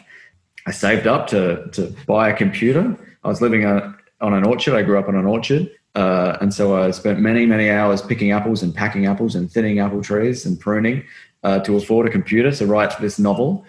I 0.66 0.72
saved 0.72 1.06
up 1.06 1.26
to 1.28 1.68
to 1.72 1.94
buy 2.06 2.28
a 2.28 2.36
computer. 2.36 2.96
I 3.24 3.28
was 3.28 3.40
living 3.40 3.64
on, 3.66 3.96
on 4.20 4.34
an 4.34 4.44
orchard. 4.44 4.74
I 4.74 4.82
grew 4.82 4.98
up 4.98 5.08
on 5.08 5.14
an 5.14 5.26
orchard. 5.26 5.70
Uh, 5.94 6.36
and 6.40 6.54
so 6.54 6.80
I 6.80 6.90
spent 6.92 7.18
many, 7.18 7.46
many 7.46 7.70
hours 7.70 8.00
picking 8.00 8.30
apples 8.30 8.62
and 8.62 8.74
packing 8.74 9.06
apples 9.06 9.34
and 9.34 9.50
thinning 9.50 9.80
apple 9.80 10.02
trees 10.02 10.46
and 10.46 10.58
pruning 10.58 11.04
uh, 11.42 11.60
to 11.60 11.76
afford 11.76 12.06
a 12.06 12.10
computer 12.10 12.52
to 12.52 12.66
write 12.66 12.96
this 13.00 13.18
novel. 13.18 13.64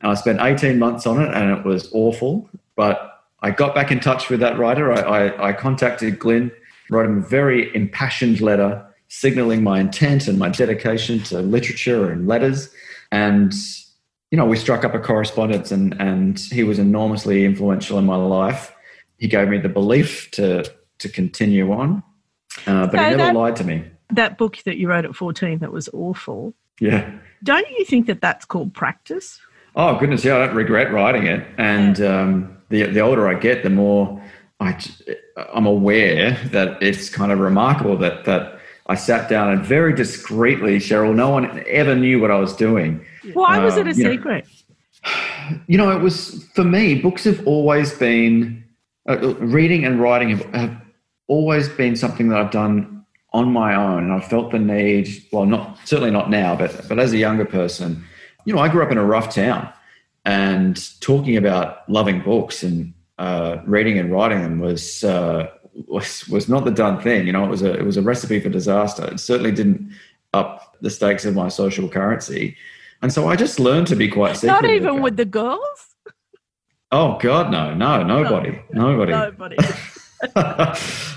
And 0.00 0.12
I 0.12 0.14
spent 0.14 0.40
18 0.40 0.78
months 0.78 1.06
on 1.06 1.20
it 1.20 1.34
and 1.34 1.50
it 1.50 1.64
was 1.64 1.90
awful. 1.92 2.48
But 2.76 3.22
I 3.42 3.50
got 3.50 3.74
back 3.74 3.90
in 3.90 4.00
touch 4.00 4.30
with 4.30 4.40
that 4.40 4.58
writer. 4.58 4.92
I, 4.92 5.00
I, 5.00 5.48
I 5.48 5.52
contacted 5.52 6.18
Glyn, 6.18 6.52
wrote 6.90 7.06
him 7.06 7.18
a 7.18 7.26
very 7.26 7.74
impassioned 7.74 8.40
letter 8.40 8.86
signaling 9.08 9.62
my 9.62 9.80
intent 9.80 10.26
and 10.26 10.38
my 10.38 10.48
dedication 10.48 11.22
to 11.24 11.40
literature 11.40 12.10
and 12.10 12.26
letters. 12.26 12.68
And, 13.12 13.52
you 14.30 14.38
know, 14.38 14.44
we 14.44 14.56
struck 14.56 14.84
up 14.84 14.94
a 14.94 14.98
correspondence 14.98 15.70
and, 15.70 15.94
and 16.00 16.38
he 16.38 16.64
was 16.64 16.78
enormously 16.78 17.44
influential 17.44 17.98
in 17.98 18.06
my 18.06 18.16
life. 18.16 18.73
He 19.18 19.28
gave 19.28 19.48
me 19.48 19.58
the 19.58 19.68
belief 19.68 20.30
to 20.32 20.64
to 20.98 21.08
continue 21.08 21.72
on. 21.72 22.02
Uh, 22.66 22.86
but 22.86 22.92
so 22.92 22.98
he 22.98 23.02
never 23.02 23.16
that, 23.16 23.34
lied 23.34 23.56
to 23.56 23.64
me. 23.64 23.84
That 24.10 24.38
book 24.38 24.58
that 24.64 24.76
you 24.76 24.88
wrote 24.88 25.04
at 25.04 25.14
14 25.14 25.58
that 25.58 25.72
was 25.72 25.88
awful. 25.92 26.54
Yeah. 26.80 27.10
Don't 27.42 27.68
you 27.70 27.84
think 27.84 28.06
that 28.06 28.20
that's 28.20 28.44
called 28.44 28.74
practice? 28.74 29.40
Oh, 29.76 29.98
goodness. 29.98 30.24
Yeah, 30.24 30.36
I 30.36 30.46
don't 30.46 30.56
regret 30.56 30.92
writing 30.92 31.26
it. 31.26 31.46
And 31.58 31.98
yeah. 31.98 32.20
um, 32.20 32.56
the, 32.68 32.84
the 32.84 33.00
older 33.00 33.28
I 33.28 33.34
get, 33.34 33.62
the 33.62 33.70
more 33.70 34.22
I, 34.60 34.78
I'm 35.52 35.66
aware 35.66 36.32
that 36.52 36.82
it's 36.82 37.08
kind 37.08 37.32
of 37.32 37.40
remarkable 37.40 37.96
that, 37.98 38.24
that 38.24 38.58
I 38.86 38.94
sat 38.94 39.28
down 39.28 39.52
and 39.52 39.64
very 39.64 39.94
discreetly, 39.94 40.78
Cheryl, 40.78 41.14
no 41.14 41.30
one 41.30 41.64
ever 41.66 41.94
knew 41.94 42.20
what 42.20 42.30
I 42.30 42.38
was 42.38 42.54
doing. 42.54 43.04
Why 43.32 43.58
was 43.58 43.76
it 43.76 43.86
a 43.86 43.90
um, 43.90 43.94
secret? 43.94 44.46
Know, 45.04 45.58
you 45.66 45.76
know, 45.76 45.90
it 45.90 46.00
was 46.00 46.44
for 46.54 46.64
me, 46.64 46.94
books 47.00 47.24
have 47.24 47.46
always 47.46 47.92
been, 47.92 48.63
uh, 49.08 49.34
reading 49.36 49.84
and 49.84 50.00
writing 50.00 50.30
have, 50.30 50.44
have 50.54 50.80
always 51.26 51.68
been 51.68 51.96
something 51.96 52.28
that 52.28 52.38
I've 52.38 52.50
done 52.50 53.04
on 53.32 53.52
my 53.52 53.74
own. 53.74 54.04
And 54.04 54.12
I 54.12 54.20
felt 54.20 54.52
the 54.52 54.58
need, 54.58 55.08
well, 55.32 55.44
not 55.44 55.78
certainly 55.84 56.10
not 56.10 56.30
now, 56.30 56.54
but 56.56 56.88
but 56.88 56.98
as 56.98 57.12
a 57.12 57.18
younger 57.18 57.44
person, 57.44 58.04
you 58.44 58.54
know, 58.54 58.60
I 58.60 58.68
grew 58.68 58.82
up 58.82 58.92
in 58.92 58.98
a 58.98 59.04
rough 59.04 59.34
town, 59.34 59.68
and 60.24 61.00
talking 61.00 61.36
about 61.36 61.88
loving 61.90 62.22
books 62.22 62.62
and 62.62 62.94
uh, 63.18 63.58
reading 63.66 63.98
and 63.98 64.10
writing 64.10 64.42
them 64.42 64.58
was 64.60 65.04
uh, 65.04 65.48
was 65.88 66.26
was 66.28 66.48
not 66.48 66.64
the 66.64 66.70
done 66.70 67.00
thing. 67.00 67.26
You 67.26 67.32
know, 67.32 67.44
it 67.44 67.50
was 67.50 67.62
a 67.62 67.72
it 67.74 67.84
was 67.84 67.96
a 67.96 68.02
recipe 68.02 68.40
for 68.40 68.48
disaster. 68.48 69.04
It 69.04 69.20
certainly 69.20 69.52
didn't 69.52 69.92
up 70.32 70.76
the 70.80 70.90
stakes 70.90 71.24
of 71.24 71.34
my 71.34 71.48
social 71.48 71.88
currency, 71.88 72.56
and 73.02 73.12
so 73.12 73.28
I 73.28 73.36
just 73.36 73.58
learned 73.58 73.88
to 73.88 73.96
be 73.96 74.08
quite. 74.08 74.42
Not 74.42 74.64
even 74.64 75.02
with 75.02 75.16
the 75.16 75.24
girls. 75.24 75.93
Oh 76.94 77.18
God, 77.18 77.50
no, 77.50 77.74
no, 77.74 78.04
nobody, 78.04 78.62
nobody, 78.70 79.10
nobody. 79.10 79.56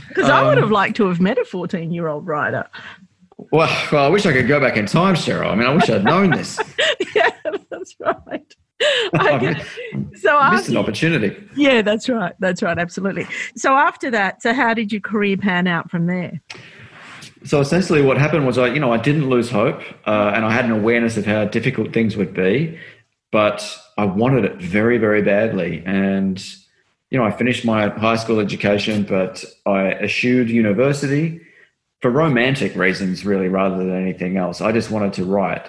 Because 0.10 0.32
um, 0.32 0.36
I 0.36 0.44
would 0.48 0.58
have 0.58 0.72
liked 0.72 0.98
to 0.98 1.08
have 1.08 1.22
met 1.22 1.38
a 1.38 1.46
14 1.46 1.92
year 1.92 2.08
old 2.08 2.26
writer. 2.26 2.68
Well, 3.38 3.70
well, 3.92 4.06
I 4.06 4.08
wish 4.08 4.26
I 4.26 4.34
could 4.34 4.48
go 4.48 4.60
back 4.60 4.76
in 4.76 4.88
time, 4.88 5.14
Cheryl. 5.14 5.52
I 5.52 5.56
mean, 5.56 5.68
I 5.68 5.76
wish 5.76 5.88
I'd 5.88 6.04
known 6.04 6.32
this. 6.32 6.60
yeah, 7.16 7.30
that's 7.70 7.96
right. 8.00 8.56
Okay. 9.16 9.64
so 10.16 10.38
I 10.38 10.52
missed 10.52 10.70
an 10.70 10.78
opportunity. 10.78 11.36
Yeah, 11.56 11.82
that's 11.82 12.10
right. 12.10 12.34
That's 12.40 12.62
right. 12.62 12.78
Absolutely. 12.78 13.28
So 13.56 13.76
after 13.76 14.12
that, 14.12 14.42
so 14.42 14.54
how 14.54 14.74
did 14.74 14.92
your 14.92 15.02
career 15.02 15.38
pan 15.38 15.66
out 15.68 15.90
from 15.90 16.06
there? 16.06 16.42
So 17.44 17.60
essentially, 17.60 18.02
what 18.02 18.18
happened 18.18 18.46
was 18.46 18.58
I, 18.58 18.68
you 18.68 18.80
know, 18.80 18.92
I 18.92 18.98
didn't 18.98 19.30
lose 19.30 19.50
hope, 19.50 19.82
uh, 20.06 20.32
and 20.34 20.46
I 20.46 20.52
had 20.52 20.66
an 20.66 20.72
awareness 20.72 21.18
of 21.18 21.26
how 21.26 21.46
difficult 21.46 21.94
things 21.94 22.18
would 22.18 22.34
be, 22.34 22.80
but 23.32 23.80
I 23.98 24.06
wanted 24.06 24.46
it 24.46 24.58
very, 24.58 24.98
very 24.98 25.22
badly, 25.22 25.84
and 25.86 26.44
you 27.10 27.18
know, 27.18 27.24
I 27.24 27.32
finished 27.32 27.64
my 27.64 27.88
high 27.90 28.18
school 28.18 28.40
education, 28.40 29.04
but 29.04 29.44
I 29.66 29.92
eschewed 29.92 30.50
university 30.50 31.42
for 32.02 32.12
romantic 32.12 32.76
reasons, 32.76 33.26
really, 33.26 33.48
rather 33.48 33.78
than 33.78 33.96
anything 33.96 34.38
else. 34.38 34.62
I 34.62 34.72
just 34.72 34.92
wanted 34.92 35.14
to 35.14 35.26
write. 35.26 35.66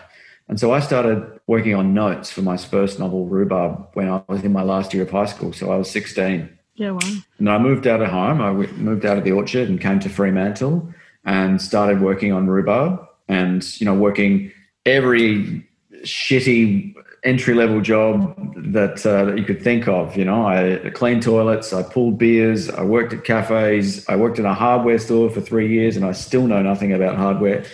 And 0.48 0.58
so 0.58 0.72
I 0.72 0.80
started 0.80 1.40
working 1.46 1.74
on 1.74 1.94
notes 1.94 2.30
for 2.30 2.42
my 2.42 2.56
first 2.56 2.98
novel, 2.98 3.26
Rhubarb, 3.26 3.88
when 3.94 4.08
I 4.08 4.22
was 4.28 4.42
in 4.42 4.52
my 4.52 4.62
last 4.62 4.92
year 4.92 5.02
of 5.02 5.10
high 5.10 5.26
school. 5.26 5.52
So 5.52 5.70
I 5.70 5.76
was 5.76 5.90
16. 5.90 6.48
Yeah, 6.74 6.92
wow. 6.92 7.00
And 7.38 7.50
I 7.50 7.58
moved 7.58 7.86
out 7.86 8.00
of 8.00 8.08
home. 8.08 8.40
I 8.40 8.52
moved 8.52 9.04
out 9.04 9.18
of 9.18 9.24
the 9.24 9.32
orchard 9.32 9.68
and 9.68 9.80
came 9.80 10.00
to 10.00 10.08
Fremantle 10.08 10.92
and 11.24 11.60
started 11.60 12.00
working 12.00 12.32
on 12.32 12.46
Rhubarb 12.46 13.06
and, 13.28 13.80
you 13.80 13.84
know, 13.84 13.94
working 13.94 14.50
every 14.86 15.66
shitty 16.02 16.94
entry 17.24 17.54
level 17.54 17.80
job 17.80 18.36
that, 18.72 19.04
uh, 19.04 19.24
that 19.24 19.38
you 19.38 19.44
could 19.44 19.62
think 19.62 19.88
of. 19.88 20.16
You 20.16 20.24
know, 20.24 20.46
I 20.46 20.90
cleaned 20.90 21.22
toilets, 21.22 21.72
I 21.72 21.82
pulled 21.82 22.18
beers, 22.18 22.70
I 22.70 22.82
worked 22.82 23.12
at 23.12 23.24
cafes, 23.24 24.08
I 24.08 24.16
worked 24.16 24.38
in 24.38 24.44
a 24.44 24.54
hardware 24.54 24.98
store 24.98 25.30
for 25.30 25.40
three 25.40 25.72
years, 25.72 25.96
and 25.96 26.04
I 26.04 26.12
still 26.12 26.46
know 26.46 26.62
nothing 26.62 26.92
about 26.92 27.16
hardware. 27.16 27.64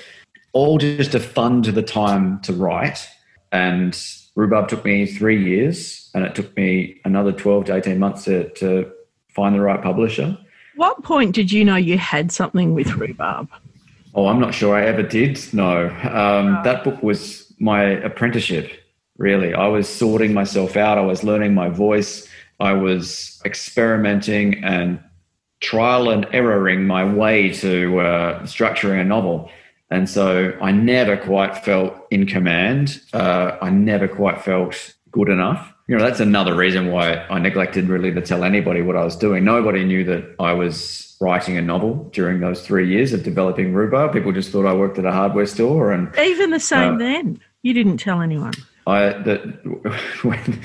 All 0.52 0.78
just 0.78 1.12
to 1.12 1.20
fund 1.20 1.64
the 1.64 1.83
time 1.83 2.40
to 2.42 2.52
write. 2.52 3.09
And 3.52 3.98
Rhubarb 4.35 4.68
took 4.68 4.85
me 4.85 5.07
three 5.07 5.42
years, 5.42 6.11
and 6.14 6.24
it 6.24 6.35
took 6.35 6.57
me 6.57 7.00
another 7.04 7.33
12 7.33 7.66
to 7.66 7.76
18 7.76 7.98
months 7.98 8.24
to, 8.24 8.48
to 8.54 8.90
find 9.28 9.54
the 9.54 9.61
right 9.61 9.83
publisher. 9.83 10.38
What 10.76 11.02
point 11.04 11.35
did 11.35 11.52
you 11.52 11.64
know 11.64 11.76
you 11.76 11.98
had 11.98 12.33
something 12.33 12.74
with 12.74 12.94
Rhubarb? 12.94 13.48
Oh, 14.14 14.26
I'm 14.26 14.40
not 14.40 14.54
sure 14.54 14.76
I 14.76 14.85
ever 14.87 15.02
did. 15.02 15.40
No. 15.52 15.88
Um, 15.88 16.61
That 16.64 16.85
book 16.85 17.02
was 17.02 17.52
my 17.59 17.83
apprenticeship 17.83 18.70
really. 19.18 19.55
I 19.55 19.68
was 19.68 19.88
sorting 19.88 20.33
myself 20.33 20.77
out, 20.77 20.98
I 20.98 21.03
was 21.03 21.24
learning 21.24 21.55
my 21.55 21.68
voice, 21.68 22.29
I 22.61 22.72
was 22.72 23.40
experimenting 23.44 24.64
and 24.64 25.00
trial 25.61 26.11
and 26.11 26.27
erroring 26.33 26.87
my 26.87 27.05
way 27.05 27.50
to 27.50 27.98
uh, 28.00 28.42
structuring 28.42 29.00
a 29.00 29.05
novel. 29.05 29.50
And 29.90 30.09
so 30.09 30.57
I 30.61 30.72
never 30.72 31.16
quite 31.16 31.59
felt 31.59 31.94
in 32.11 32.27
command. 32.27 33.00
Uh, 33.12 33.57
I 33.61 33.70
never 33.70 34.09
quite 34.09 34.42
felt 34.42 34.94
good 35.11 35.29
enough. 35.29 35.72
You 35.87 35.96
know, 35.96 36.03
that's 36.03 36.20
another 36.20 36.55
reason 36.55 36.90
why 36.90 37.18
I 37.29 37.38
neglected 37.38 37.88
really 37.88 38.12
to 38.12 38.20
tell 38.22 38.42
anybody 38.42 38.81
what 38.83 38.96
I 38.96 39.05
was 39.05 39.16
doing. 39.16 39.44
Nobody 39.44 39.85
knew 39.85 40.03
that 40.05 40.35
I 40.40 40.53
was 40.53 41.16
writing 41.20 41.57
a 41.59 41.62
novel 41.62 42.11
during 42.12 42.40
those 42.40 42.66
three 42.66 42.88
years 42.88 43.12
of 43.12 43.22
developing 43.22 43.74
Rhubarb. 43.74 44.12
People 44.12 44.33
just 44.33 44.50
thought 44.50 44.66
I 44.66 44.74
worked 44.74 44.98
at 44.98 45.05
a 45.05 45.12
hardware 45.12 45.46
store. 45.46 45.92
And 45.92 46.14
even 46.18 46.50
the 46.50 46.61
same 46.61 46.94
uh, 46.94 46.98
then, 46.98 47.40
you 47.62 47.74
didn't 47.74 47.98
tell 47.98 48.22
anyone. 48.22 48.55
I 48.87 49.09
that 49.11 49.42
when 50.23 50.61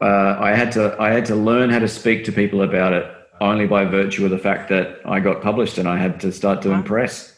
uh, 0.00 0.36
I 0.38 0.54
had 0.54 0.72
to 0.72 0.96
I 1.00 1.10
had 1.10 1.24
to 1.26 1.36
learn 1.36 1.70
how 1.70 1.78
to 1.78 1.88
speak 1.88 2.24
to 2.24 2.32
people 2.32 2.62
about 2.62 2.92
it 2.92 3.06
only 3.40 3.66
by 3.66 3.84
virtue 3.84 4.24
of 4.24 4.30
the 4.30 4.38
fact 4.38 4.68
that 4.68 5.00
I 5.04 5.20
got 5.20 5.42
published 5.42 5.78
and 5.78 5.88
I 5.88 5.98
had 5.98 6.20
to 6.20 6.32
start 6.32 6.62
to 6.62 6.70
wow. 6.70 6.76
impress. 6.76 7.30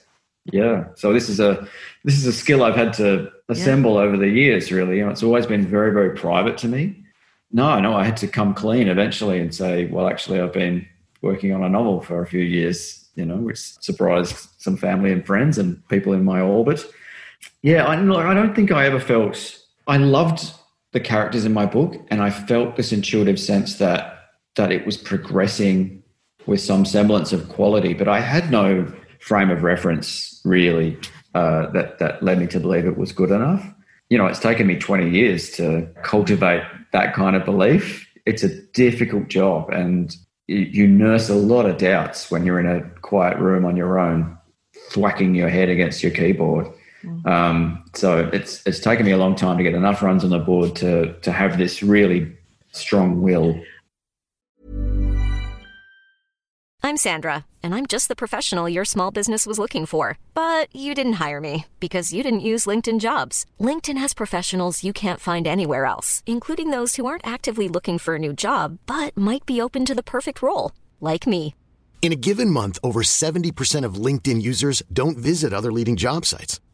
Yeah, 0.52 0.86
so 0.96 1.12
this 1.12 1.28
is 1.28 1.40
a 1.40 1.66
this 2.04 2.16
is 2.16 2.26
a 2.26 2.32
skill 2.32 2.62
I've 2.62 2.76
had 2.76 2.92
to 2.94 3.30
assemble 3.48 3.94
yeah. 3.94 4.02
over 4.02 4.16
the 4.16 4.28
years. 4.28 4.70
Really, 4.70 4.98
you 4.98 5.04
know, 5.04 5.10
it's 5.10 5.22
always 5.22 5.46
been 5.46 5.66
very 5.66 5.92
very 5.92 6.14
private 6.14 6.58
to 6.58 6.68
me. 6.68 7.02
No, 7.50 7.80
no, 7.80 7.94
I 7.94 8.04
had 8.04 8.16
to 8.18 8.26
come 8.26 8.52
clean 8.52 8.88
eventually 8.88 9.38
and 9.38 9.54
say, 9.54 9.86
well, 9.86 10.08
actually, 10.08 10.40
I've 10.40 10.52
been 10.52 10.86
working 11.22 11.52
on 11.52 11.62
a 11.62 11.68
novel 11.68 12.00
for 12.02 12.20
a 12.20 12.26
few 12.26 12.42
years. 12.42 13.08
You 13.14 13.24
know, 13.24 13.36
which 13.36 13.58
surprised 13.58 14.48
some 14.58 14.76
family 14.76 15.12
and 15.12 15.24
friends 15.24 15.56
and 15.56 15.86
people 15.88 16.12
in 16.12 16.24
my 16.24 16.40
orbit. 16.40 16.84
Yeah, 17.62 17.84
I, 17.84 17.94
I 17.94 18.34
don't 18.34 18.54
think 18.54 18.72
I 18.72 18.86
ever 18.86 19.00
felt 19.00 19.63
I 19.86 19.98
loved 19.98 20.52
the 20.92 21.00
characters 21.00 21.44
in 21.44 21.52
my 21.52 21.66
book, 21.66 21.96
and 22.08 22.22
I 22.22 22.30
felt 22.30 22.76
this 22.76 22.92
intuitive 22.92 23.38
sense 23.38 23.76
that 23.76 24.10
that 24.56 24.70
it 24.70 24.86
was 24.86 24.96
progressing 24.96 26.02
with 26.46 26.60
some 26.60 26.84
semblance 26.84 27.32
of 27.32 27.48
quality, 27.48 27.92
but 27.92 28.06
I 28.06 28.20
had 28.20 28.50
no 28.50 28.92
frame 29.18 29.50
of 29.50 29.62
reference 29.62 30.40
really 30.44 30.96
uh, 31.34 31.70
that 31.72 31.98
that 31.98 32.22
led 32.22 32.38
me 32.38 32.46
to 32.48 32.60
believe 32.60 32.86
it 32.86 32.96
was 32.96 33.12
good 33.12 33.30
enough. 33.30 33.66
You 34.10 34.18
know, 34.18 34.26
it's 34.26 34.38
taken 34.38 34.66
me 34.66 34.78
20 34.78 35.10
years 35.10 35.50
to 35.52 35.88
cultivate 36.02 36.62
that 36.92 37.14
kind 37.14 37.34
of 37.34 37.44
belief. 37.44 38.06
It's 38.26 38.44
a 38.44 38.62
difficult 38.72 39.28
job, 39.28 39.70
and 39.70 40.16
you 40.46 40.86
nurse 40.86 41.28
a 41.28 41.34
lot 41.34 41.66
of 41.66 41.78
doubts 41.78 42.30
when 42.30 42.44
you're 42.44 42.60
in 42.60 42.66
a 42.66 42.82
quiet 43.00 43.38
room 43.38 43.64
on 43.64 43.76
your 43.76 43.98
own, 43.98 44.36
thwacking 44.90 45.34
your 45.34 45.48
head 45.48 45.68
against 45.68 46.02
your 46.02 46.12
keyboard. 46.12 46.68
Mm. 47.04 47.26
Um, 47.26 47.84
so 47.94 48.30
it's 48.32 48.64
it's 48.66 48.80
taken 48.80 49.06
me 49.06 49.12
a 49.12 49.16
long 49.16 49.34
time 49.34 49.56
to 49.58 49.62
get 49.62 49.74
enough 49.74 50.02
runs 50.02 50.24
on 50.24 50.30
the 50.30 50.38
board 50.38 50.74
to 50.76 51.12
to 51.20 51.32
have 51.32 51.58
this 51.58 51.82
really 51.82 52.36
strong 52.72 53.22
will. 53.22 53.60
I'm 56.82 56.98
Sandra, 56.98 57.46
and 57.62 57.74
I'm 57.74 57.86
just 57.86 58.08
the 58.08 58.14
professional 58.14 58.68
your 58.68 58.84
small 58.84 59.10
business 59.10 59.46
was 59.46 59.58
looking 59.58 59.86
for. 59.86 60.18
But 60.34 60.68
you 60.76 60.94
didn't 60.94 61.14
hire 61.14 61.40
me 61.40 61.64
because 61.80 62.12
you 62.12 62.22
didn't 62.22 62.48
use 62.52 62.66
LinkedIn 62.66 63.00
jobs. 63.00 63.46
LinkedIn 63.58 63.96
has 63.96 64.12
professionals 64.12 64.84
you 64.84 64.92
can't 64.92 65.18
find 65.18 65.46
anywhere 65.46 65.86
else, 65.86 66.22
including 66.26 66.68
those 66.68 66.96
who 66.96 67.06
aren't 67.06 67.26
actively 67.26 67.68
looking 67.68 67.98
for 67.98 68.16
a 68.16 68.18
new 68.18 68.34
job 68.34 68.78
but 68.86 69.16
might 69.16 69.46
be 69.46 69.62
open 69.62 69.86
to 69.86 69.94
the 69.94 70.02
perfect 70.02 70.42
role, 70.42 70.72
like 71.00 71.26
me. 71.26 71.54
In 72.02 72.12
a 72.12 72.16
given 72.16 72.50
month, 72.50 72.78
over 72.84 73.00
70% 73.00 73.84
of 73.86 73.94
LinkedIn 73.94 74.42
users 74.42 74.82
don't 74.92 75.16
visit 75.16 75.54
other 75.54 75.72
leading 75.72 75.96
job 75.96 76.26
sites. 76.26 76.60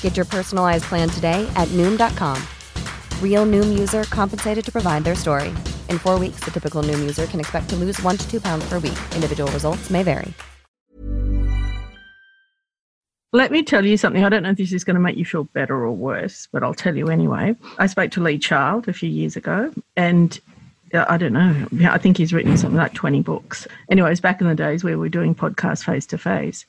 Get 0.00 0.16
your 0.16 0.26
personalized 0.26 0.84
plan 0.86 1.08
today 1.08 1.48
at 1.54 1.68
Noom.com. 1.68 2.42
Real 3.22 3.46
Noom 3.46 3.78
user 3.78 4.02
compensated 4.04 4.64
to 4.64 4.72
provide 4.72 5.04
their 5.04 5.14
story. 5.14 5.50
In 5.88 5.98
four 6.00 6.18
weeks, 6.18 6.40
the 6.40 6.50
typical 6.50 6.82
Noom 6.82 6.98
user 6.98 7.26
can 7.26 7.38
expect 7.38 7.68
to 7.70 7.76
lose 7.76 8.02
one 8.02 8.16
to 8.16 8.28
two 8.28 8.40
pounds 8.40 8.68
per 8.68 8.80
week. 8.80 8.98
Individual 9.14 9.48
results 9.52 9.88
may 9.88 10.02
vary. 10.02 10.34
Let 13.32 13.52
me 13.52 13.62
tell 13.62 13.84
you 13.84 13.98
something. 13.98 14.24
I 14.24 14.30
don't 14.30 14.42
know 14.42 14.50
if 14.50 14.56
this 14.56 14.72
is 14.72 14.84
going 14.84 14.94
to 14.94 15.00
make 15.00 15.18
you 15.18 15.24
feel 15.26 15.44
better 15.44 15.76
or 15.76 15.92
worse, 15.92 16.48
but 16.50 16.62
I'll 16.62 16.72
tell 16.72 16.96
you 16.96 17.08
anyway. 17.08 17.54
I 17.76 17.86
spoke 17.86 18.10
to 18.12 18.22
Lee 18.22 18.38
Child 18.38 18.88
a 18.88 18.94
few 18.94 19.10
years 19.10 19.36
ago, 19.36 19.70
and 19.96 20.40
uh, 20.94 21.04
I 21.10 21.18
don't 21.18 21.34
know. 21.34 21.66
I 21.90 21.98
think 21.98 22.16
he's 22.16 22.32
written 22.32 22.56
something 22.56 22.78
like 22.78 22.94
20 22.94 23.20
books. 23.20 23.66
Anyways, 23.90 24.20
back 24.20 24.40
in 24.40 24.48
the 24.48 24.54
days 24.54 24.82
where 24.82 24.94
we 24.94 25.00
were 25.00 25.08
doing 25.10 25.34
podcasts 25.34 25.84
face 25.84 26.06
to 26.06 26.16
face. 26.16 26.64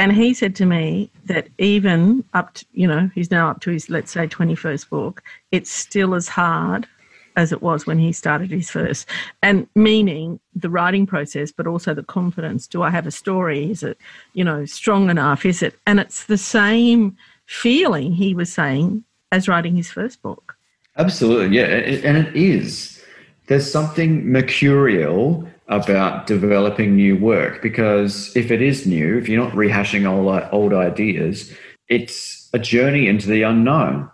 And 0.00 0.14
he 0.14 0.32
said 0.32 0.56
to 0.56 0.64
me 0.64 1.10
that 1.26 1.48
even 1.58 2.24
up 2.32 2.54
to, 2.54 2.64
you 2.72 2.86
know, 2.86 3.10
he's 3.14 3.30
now 3.30 3.50
up 3.50 3.60
to 3.60 3.70
his, 3.70 3.90
let's 3.90 4.10
say, 4.10 4.26
21st 4.26 4.88
book, 4.88 5.22
it's 5.52 5.70
still 5.70 6.14
as 6.14 6.26
hard 6.26 6.88
as 7.36 7.52
it 7.52 7.60
was 7.60 7.86
when 7.86 7.98
he 7.98 8.10
started 8.10 8.50
his 8.50 8.70
first. 8.70 9.06
And 9.42 9.66
meaning 9.74 10.40
the 10.54 10.70
writing 10.70 11.06
process, 11.06 11.52
but 11.52 11.66
also 11.66 11.92
the 11.92 12.02
confidence. 12.02 12.66
Do 12.66 12.82
I 12.82 12.88
have 12.88 13.06
a 13.06 13.10
story? 13.10 13.70
Is 13.70 13.82
it, 13.82 13.98
you 14.32 14.42
know, 14.42 14.64
strong 14.64 15.10
enough? 15.10 15.44
Is 15.44 15.62
it? 15.62 15.78
And 15.86 16.00
it's 16.00 16.24
the 16.24 16.38
same 16.38 17.14
feeling 17.44 18.10
he 18.12 18.34
was 18.34 18.50
saying 18.50 19.04
as 19.32 19.48
writing 19.48 19.76
his 19.76 19.90
first 19.90 20.22
book. 20.22 20.56
Absolutely, 20.96 21.54
yeah, 21.54 21.64
and 21.64 22.16
it 22.16 22.34
is. 22.34 23.04
There's 23.48 23.70
something 23.70 24.32
mercurial 24.32 25.46
about 25.70 26.26
developing 26.26 26.96
new 26.96 27.16
work 27.16 27.62
because 27.62 28.36
if 28.36 28.50
it 28.50 28.60
is 28.60 28.86
new, 28.86 29.16
if 29.16 29.28
you're 29.28 29.42
not 29.42 29.54
rehashing 29.54 30.04
old 30.04 30.48
old 30.52 30.72
ideas, 30.72 31.52
it's 31.88 32.48
a 32.52 32.58
journey 32.58 33.06
into 33.06 33.28
the 33.28 33.42
unknown, 33.42 34.10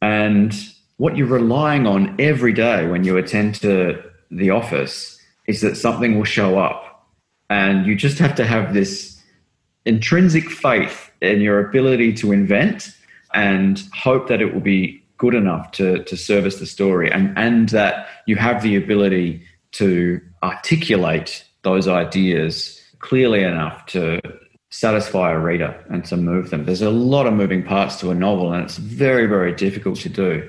and 0.00 0.54
what 0.98 1.16
you're 1.16 1.26
relying 1.26 1.86
on 1.86 2.14
every 2.18 2.52
day 2.52 2.86
when 2.86 3.04
you 3.04 3.16
attend 3.16 3.54
to 3.56 4.02
the 4.30 4.50
office 4.50 5.18
is 5.46 5.60
that 5.62 5.76
something 5.76 6.16
will 6.16 6.24
show 6.24 6.58
up, 6.58 7.08
and 7.50 7.86
you 7.86 7.96
just 7.96 8.18
have 8.18 8.34
to 8.34 8.44
have 8.44 8.74
this 8.74 9.20
intrinsic 9.84 10.48
faith 10.50 11.10
in 11.20 11.40
your 11.40 11.66
ability 11.66 12.12
to 12.12 12.32
invent 12.32 12.94
and 13.34 13.82
hope 13.94 14.28
that 14.28 14.40
it 14.42 14.52
will 14.52 14.60
be 14.60 15.02
good 15.16 15.34
enough 15.34 15.72
to, 15.72 16.02
to 16.04 16.16
service 16.16 16.56
the 16.56 16.66
story. 16.66 17.10
And, 17.10 17.36
and 17.38 17.68
that 17.70 18.08
you 18.26 18.36
have 18.36 18.62
the 18.62 18.76
ability 18.76 19.44
to 19.72 20.20
articulate 20.42 21.44
those 21.62 21.88
ideas 21.88 22.82
clearly 22.98 23.42
enough 23.42 23.86
to 23.86 24.20
satisfy 24.70 25.32
a 25.32 25.38
reader 25.38 25.84
and 25.90 26.04
to 26.06 26.16
move 26.16 26.50
them. 26.50 26.64
There's 26.64 26.82
a 26.82 26.90
lot 26.90 27.26
of 27.26 27.34
moving 27.34 27.62
parts 27.62 28.00
to 28.00 28.10
a 28.10 28.14
novel 28.14 28.52
and 28.52 28.64
it's 28.64 28.78
very, 28.78 29.26
very 29.26 29.54
difficult 29.54 29.98
to 30.00 30.08
do. 30.08 30.48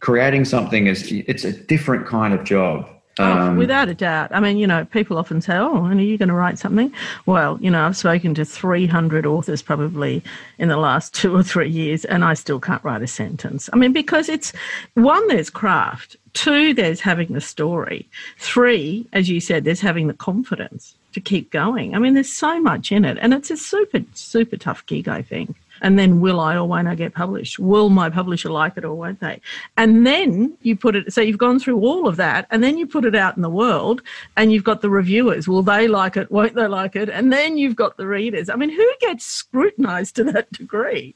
Creating 0.00 0.44
something 0.44 0.86
is 0.86 1.10
it's 1.12 1.44
a 1.44 1.52
different 1.52 2.06
kind 2.06 2.34
of 2.34 2.44
job. 2.44 2.88
Oh, 3.18 3.24
um, 3.24 3.56
without 3.56 3.88
a 3.88 3.94
doubt. 3.94 4.30
I 4.32 4.40
mean, 4.40 4.56
you 4.56 4.66
know, 4.66 4.86
people 4.86 5.18
often 5.18 5.42
say, 5.42 5.54
"Oh, 5.54 5.84
and 5.84 6.00
are 6.00 6.02
you 6.02 6.16
going 6.16 6.30
to 6.30 6.34
write 6.34 6.58
something?" 6.58 6.92
Well, 7.26 7.58
you 7.60 7.70
know, 7.70 7.84
I've 7.84 7.96
spoken 7.96 8.34
to 8.34 8.44
300 8.44 9.26
authors 9.26 9.60
probably 9.60 10.22
in 10.58 10.68
the 10.68 10.78
last 10.78 11.12
two 11.12 11.34
or 11.36 11.42
three 11.42 11.68
years, 11.68 12.04
and 12.06 12.24
I 12.24 12.34
still 12.34 12.60
can't 12.60 12.82
write 12.82 13.02
a 13.02 13.06
sentence. 13.06 13.68
I 13.72 13.76
mean, 13.76 13.92
because 13.92 14.28
it's 14.28 14.52
one, 14.94 15.26
there's 15.28 15.50
craft. 15.50 16.16
Two, 16.32 16.74
there's 16.74 17.00
having 17.00 17.32
the 17.32 17.40
story. 17.40 18.08
Three, 18.38 19.06
as 19.12 19.28
you 19.28 19.40
said, 19.40 19.64
there's 19.64 19.80
having 19.80 20.06
the 20.06 20.14
confidence 20.14 20.94
to 21.12 21.20
keep 21.20 21.50
going. 21.50 21.94
I 21.94 21.98
mean, 21.98 22.14
there's 22.14 22.32
so 22.32 22.60
much 22.60 22.92
in 22.92 23.04
it, 23.04 23.18
and 23.20 23.34
it's 23.34 23.50
a 23.50 23.56
super, 23.56 24.00
super 24.14 24.56
tough 24.56 24.86
gig, 24.86 25.08
I 25.08 25.22
think 25.22 25.56
and 25.80 25.98
then 25.98 26.20
will 26.20 26.40
I 26.40 26.56
or 26.56 26.66
won't 26.66 26.88
I 26.88 26.94
get 26.94 27.14
published? 27.14 27.58
Will 27.58 27.90
my 27.90 28.10
publisher 28.10 28.50
like 28.50 28.76
it 28.76 28.84
or 28.84 28.94
won't 28.94 29.20
they? 29.20 29.40
And 29.76 30.06
then 30.06 30.56
you 30.62 30.76
put 30.76 30.96
it, 30.96 31.12
so 31.12 31.20
you've 31.20 31.38
gone 31.38 31.58
through 31.58 31.80
all 31.80 32.06
of 32.06 32.16
that, 32.16 32.46
and 32.50 32.62
then 32.62 32.78
you 32.78 32.86
put 32.86 33.04
it 33.04 33.14
out 33.14 33.36
in 33.36 33.42
the 33.42 33.50
world, 33.50 34.02
and 34.36 34.52
you've 34.52 34.64
got 34.64 34.82
the 34.82 34.90
reviewers. 34.90 35.48
Will 35.48 35.62
they 35.62 35.88
like 35.88 36.16
it? 36.16 36.30
Won't 36.30 36.54
they 36.54 36.66
like 36.66 36.96
it? 36.96 37.08
And 37.08 37.32
then 37.32 37.56
you've 37.56 37.76
got 37.76 37.96
the 37.96 38.06
readers. 38.06 38.48
I 38.48 38.56
mean, 38.56 38.70
who 38.70 38.92
gets 39.00 39.24
scrutinized 39.24 40.16
to 40.16 40.24
that 40.24 40.50
degree? 40.52 41.14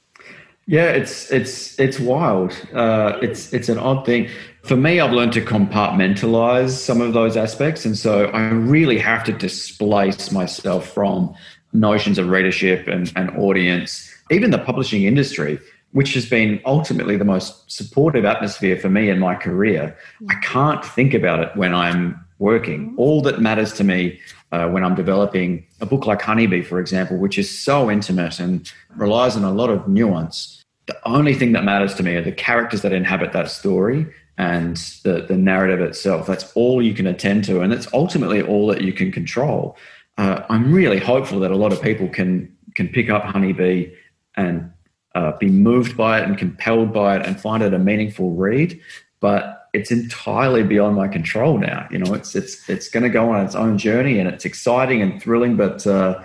Yeah, 0.67 0.93
it's 0.93 1.31
it's 1.31 1.79
it's 1.79 2.01
wild. 2.01 2.57
Uh, 2.73 3.19
it's 3.21 3.53
it's 3.53 3.69
an 3.69 3.79
odd 3.79 4.07
thing. 4.07 4.31
For 4.65 4.77
me, 4.77 4.99
I've 4.99 5.13
learned 5.13 5.35
to 5.35 5.43
compartmentalize 5.43 6.71
some 6.71 7.03
of 7.03 7.13
those 7.13 7.37
aspects, 7.37 7.85
and 7.85 7.99
so 7.99 8.27
I 8.27 8.49
really 8.49 8.99
have 8.99 9.23
to 9.25 9.33
displace 9.33 10.33
myself 10.33 10.89
from 10.89 11.35
notions 11.75 12.17
of 12.17 12.29
readership 12.29 12.89
and, 12.89 13.13
and 13.15 13.31
audience 13.37 14.11
even 14.31 14.51
the 14.51 14.59
publishing 14.59 15.05
industry, 15.05 15.59
which 15.93 16.15
has 16.15 16.27
been 16.27 16.61
ultimately 16.65 17.17
the 17.17 17.25
most 17.25 17.71
supportive 17.71 18.25
atmosphere 18.25 18.79
for 18.79 18.89
me 18.89 19.11
in 19.11 19.19
my 19.19 19.35
career, 19.35 19.97
I 20.31 20.35
can't 20.37 20.83
think 20.83 21.13
about 21.13 21.41
it 21.41 21.55
when 21.57 21.75
I'm 21.75 22.19
working. 22.39 22.95
All 22.97 23.21
that 23.23 23.41
matters 23.41 23.73
to 23.75 23.85
me 23.85 24.19
uh, 24.51 24.69
when 24.69 24.83
I'm 24.83 24.95
developing 24.95 25.67
a 25.81 25.87
book 25.87 26.07
like 26.07 26.23
Honeybee, 26.23 26.63
for 26.63 26.81
example, 26.81 27.19
which 27.19 27.39
is 27.39 27.51
so 27.51 27.91
intimate 27.91 28.41
and 28.41 28.71
relies 28.97 29.37
on 29.37 29.45
a 29.45 29.53
lot 29.53 29.69
of 29.69 29.87
nuance, 29.89 30.63
the 30.87 30.97
only 31.07 31.35
thing 31.35 31.53
that 31.53 31.65
matters 31.65 31.95
to 31.95 32.03
me 32.03 32.15
are 32.17 32.25
the 32.25 32.33
characters 32.33 32.83
that 32.83 32.93
inhabit 32.93 33.33
that 33.33 33.51
story 33.51 34.07
and 34.37 34.77
the, 35.05 35.25
the 35.29 35.37
narrative 35.37 35.81
itself. 35.81 36.27
That's 36.27 36.53
all 36.55 36.83
you 36.83 36.95
can 36.95 37.07
attend 37.07 37.45
to, 37.45 37.61
and 37.61 37.73
it's 37.73 37.89
ultimately 37.93 38.43
all 38.43 38.67
that 38.69 38.81
you 38.83 38.93
can 38.93 39.13
control. 39.13 39.77
Uh, 40.19 40.43
I'm 40.49 40.73
really 40.73 40.99
hopeful 40.99 41.41
that 41.41 41.51
a 41.51 41.57
lot 41.57 41.73
of 41.73 41.83
people 41.83 42.09
can 42.09 42.55
can 42.75 42.89
pick 42.89 43.11
up 43.11 43.25
Honeybee 43.25 43.93
and 44.37 44.73
uh, 45.15 45.33
be 45.39 45.49
moved 45.49 45.97
by 45.97 46.21
it 46.21 46.25
and 46.25 46.37
compelled 46.37 46.93
by 46.93 47.17
it 47.17 47.27
and 47.27 47.41
find 47.41 47.63
it 47.63 47.73
a 47.73 47.79
meaningful 47.79 48.33
read. 48.33 48.81
But 49.21 49.69
it's 49.73 49.91
entirely 49.91 50.63
beyond 50.63 50.97
my 50.97 51.09
control 51.09 51.59
now. 51.59 51.87
You 51.91 51.99
know, 51.99 52.15
it's 52.15 52.35
it's 52.35 52.69
it's 52.69 52.89
going 52.89 53.03
to 53.03 53.09
go 53.09 53.31
on 53.31 53.45
its 53.45 53.55
own 53.55 53.79
journey, 53.79 54.19
and 54.19 54.29
it's 54.29 54.45
exciting 54.45 55.03
and 55.03 55.21
thrilling, 55.23 55.57
but 55.57 55.87
uh, 55.87 56.23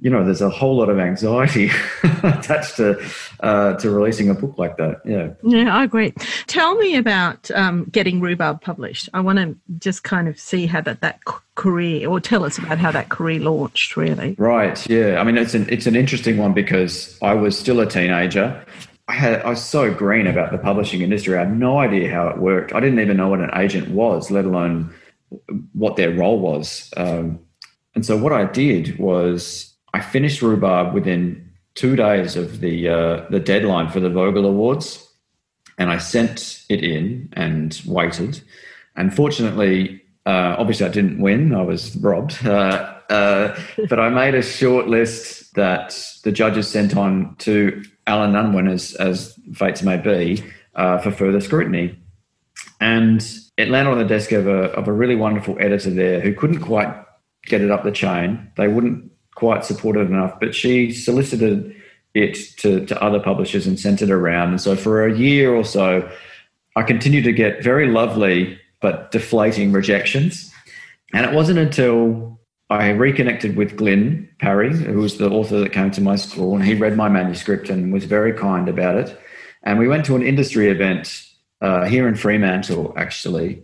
you 0.00 0.10
know, 0.10 0.24
there's 0.24 0.42
a 0.42 0.50
whole 0.50 0.76
lot 0.76 0.88
of 0.88 0.98
anxiety 0.98 1.70
attached 2.22 2.76
to 2.76 3.00
uh, 3.40 3.74
to 3.74 3.90
releasing 3.90 4.28
a 4.28 4.34
book 4.34 4.58
like 4.58 4.76
that. 4.76 5.00
Yeah, 5.04 5.30
yeah, 5.42 5.74
I 5.74 5.84
agree. 5.84 6.12
Tell 6.46 6.74
me 6.76 6.96
about 6.96 7.50
um, 7.52 7.84
getting 7.84 8.20
Rhubarb 8.20 8.60
published. 8.60 9.08
I 9.14 9.20
want 9.20 9.38
to 9.38 9.56
just 9.78 10.02
kind 10.02 10.26
of 10.28 10.38
see 10.38 10.66
how 10.66 10.80
that 10.80 11.00
that 11.00 11.20
career, 11.54 12.08
or 12.08 12.20
tell 12.20 12.44
us 12.44 12.58
about 12.58 12.78
how 12.78 12.90
that 12.90 13.08
career 13.08 13.40
launched. 13.40 13.96
Really, 13.96 14.34
right? 14.36 14.84
Yeah, 14.90 15.20
I 15.20 15.24
mean, 15.24 15.38
it's 15.38 15.54
an 15.54 15.66
it's 15.70 15.86
an 15.86 15.94
interesting 15.94 16.38
one 16.38 16.54
because 16.54 17.16
I 17.22 17.34
was 17.34 17.56
still 17.56 17.80
a 17.80 17.86
teenager. 17.86 18.64
I 19.06 19.12
had 19.12 19.42
I 19.42 19.50
was 19.50 19.62
so 19.62 19.94
green 19.94 20.26
about 20.26 20.50
the 20.50 20.58
publishing 20.58 21.02
industry. 21.02 21.36
I 21.36 21.40
had 21.40 21.56
no 21.56 21.78
idea 21.78 22.10
how 22.10 22.28
it 22.28 22.38
worked. 22.38 22.74
I 22.74 22.80
didn't 22.80 22.98
even 22.98 23.16
know 23.16 23.28
what 23.28 23.40
an 23.40 23.50
agent 23.54 23.90
was, 23.90 24.30
let 24.30 24.44
alone 24.44 24.92
what 25.72 25.96
their 25.96 26.12
role 26.12 26.40
was. 26.40 26.92
Um, 26.96 27.38
and 27.94 28.04
so 28.04 28.16
what 28.16 28.32
I 28.32 28.44
did 28.44 28.98
was 28.98 29.73
I 29.94 30.00
finished 30.00 30.42
Rhubarb 30.42 30.92
within 30.92 31.52
two 31.76 31.94
days 31.94 32.34
of 32.34 32.60
the 32.60 32.88
uh, 32.88 33.26
the 33.30 33.38
deadline 33.38 33.88
for 33.88 34.00
the 34.00 34.10
Vogel 34.10 34.44
Awards, 34.44 35.08
and 35.78 35.88
I 35.88 35.98
sent 35.98 36.64
it 36.68 36.82
in 36.82 37.32
and 37.34 37.80
waited. 37.86 38.42
And 38.96 39.14
fortunately, 39.14 40.02
uh, 40.26 40.56
obviously, 40.58 40.86
I 40.86 40.88
didn't 40.88 41.20
win. 41.20 41.54
I 41.54 41.62
was 41.62 41.96
robbed. 41.96 42.44
Uh, 42.44 42.90
uh 43.10 43.54
but 43.88 44.00
I 44.00 44.08
made 44.08 44.34
a 44.34 44.42
short 44.42 44.88
list 44.88 45.54
that 45.54 45.96
the 46.24 46.32
judges 46.32 46.66
sent 46.66 46.96
on 46.96 47.36
to 47.40 47.84
Alan 48.06 48.34
Unwin, 48.34 48.66
as, 48.66 48.94
as 48.94 49.38
fates 49.52 49.82
may 49.82 49.98
be, 49.98 50.42
uh, 50.74 50.98
for 50.98 51.12
further 51.12 51.40
scrutiny. 51.40 51.96
And 52.80 53.24
it 53.56 53.68
landed 53.68 53.92
on 53.92 53.98
the 53.98 54.06
desk 54.06 54.32
of 54.32 54.48
a, 54.48 54.72
of 54.72 54.88
a 54.88 54.92
really 54.92 55.16
wonderful 55.16 55.56
editor 55.60 55.90
there 55.90 56.20
who 56.20 56.34
couldn't 56.34 56.62
quite 56.62 56.92
get 57.44 57.60
it 57.60 57.70
up 57.70 57.84
the 57.84 57.92
chain. 57.92 58.50
They 58.56 58.68
wouldn't 58.68 59.12
quite 59.34 59.64
supportive 59.64 60.08
enough, 60.08 60.38
but 60.40 60.54
she 60.54 60.92
solicited 60.92 61.74
it 62.14 62.34
to, 62.58 62.86
to 62.86 63.02
other 63.02 63.20
publishers 63.20 63.66
and 63.66 63.78
sent 63.78 64.00
it 64.00 64.10
around. 64.10 64.50
And 64.50 64.60
so 64.60 64.76
for 64.76 65.04
a 65.04 65.16
year 65.16 65.54
or 65.54 65.64
so, 65.64 66.08
I 66.76 66.82
continued 66.82 67.24
to 67.24 67.32
get 67.32 67.62
very 67.62 67.88
lovely 67.88 68.58
but 68.80 69.10
deflating 69.10 69.72
rejections. 69.72 70.52
And 71.12 71.24
it 71.24 71.32
wasn't 71.32 71.58
until 71.58 72.38
I 72.70 72.90
reconnected 72.90 73.56
with 73.56 73.76
Glyn 73.76 74.28
Parry, 74.38 74.74
who 74.74 74.98
was 74.98 75.18
the 75.18 75.30
author 75.30 75.60
that 75.60 75.72
came 75.72 75.90
to 75.92 76.00
my 76.00 76.16
school, 76.16 76.54
and 76.54 76.64
he 76.64 76.74
read 76.74 76.96
my 76.96 77.08
manuscript 77.08 77.68
and 77.68 77.92
was 77.92 78.04
very 78.04 78.32
kind 78.32 78.68
about 78.68 78.96
it. 78.96 79.18
And 79.62 79.78
we 79.78 79.88
went 79.88 80.04
to 80.06 80.16
an 80.16 80.22
industry 80.22 80.68
event 80.68 81.24
uh, 81.60 81.84
here 81.86 82.06
in 82.08 82.14
Fremantle, 82.14 82.92
actually. 82.96 83.62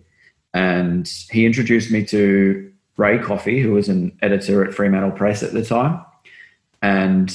And 0.54 1.10
he 1.30 1.44
introduced 1.46 1.90
me 1.90 2.04
to 2.06 2.69
Ray 3.00 3.18
Coffey, 3.18 3.60
who 3.60 3.72
was 3.72 3.88
an 3.88 4.12
editor 4.20 4.62
at 4.62 4.74
Fremantle 4.74 5.12
Press 5.12 5.42
at 5.42 5.54
the 5.54 5.64
time. 5.64 6.04
And 6.82 7.34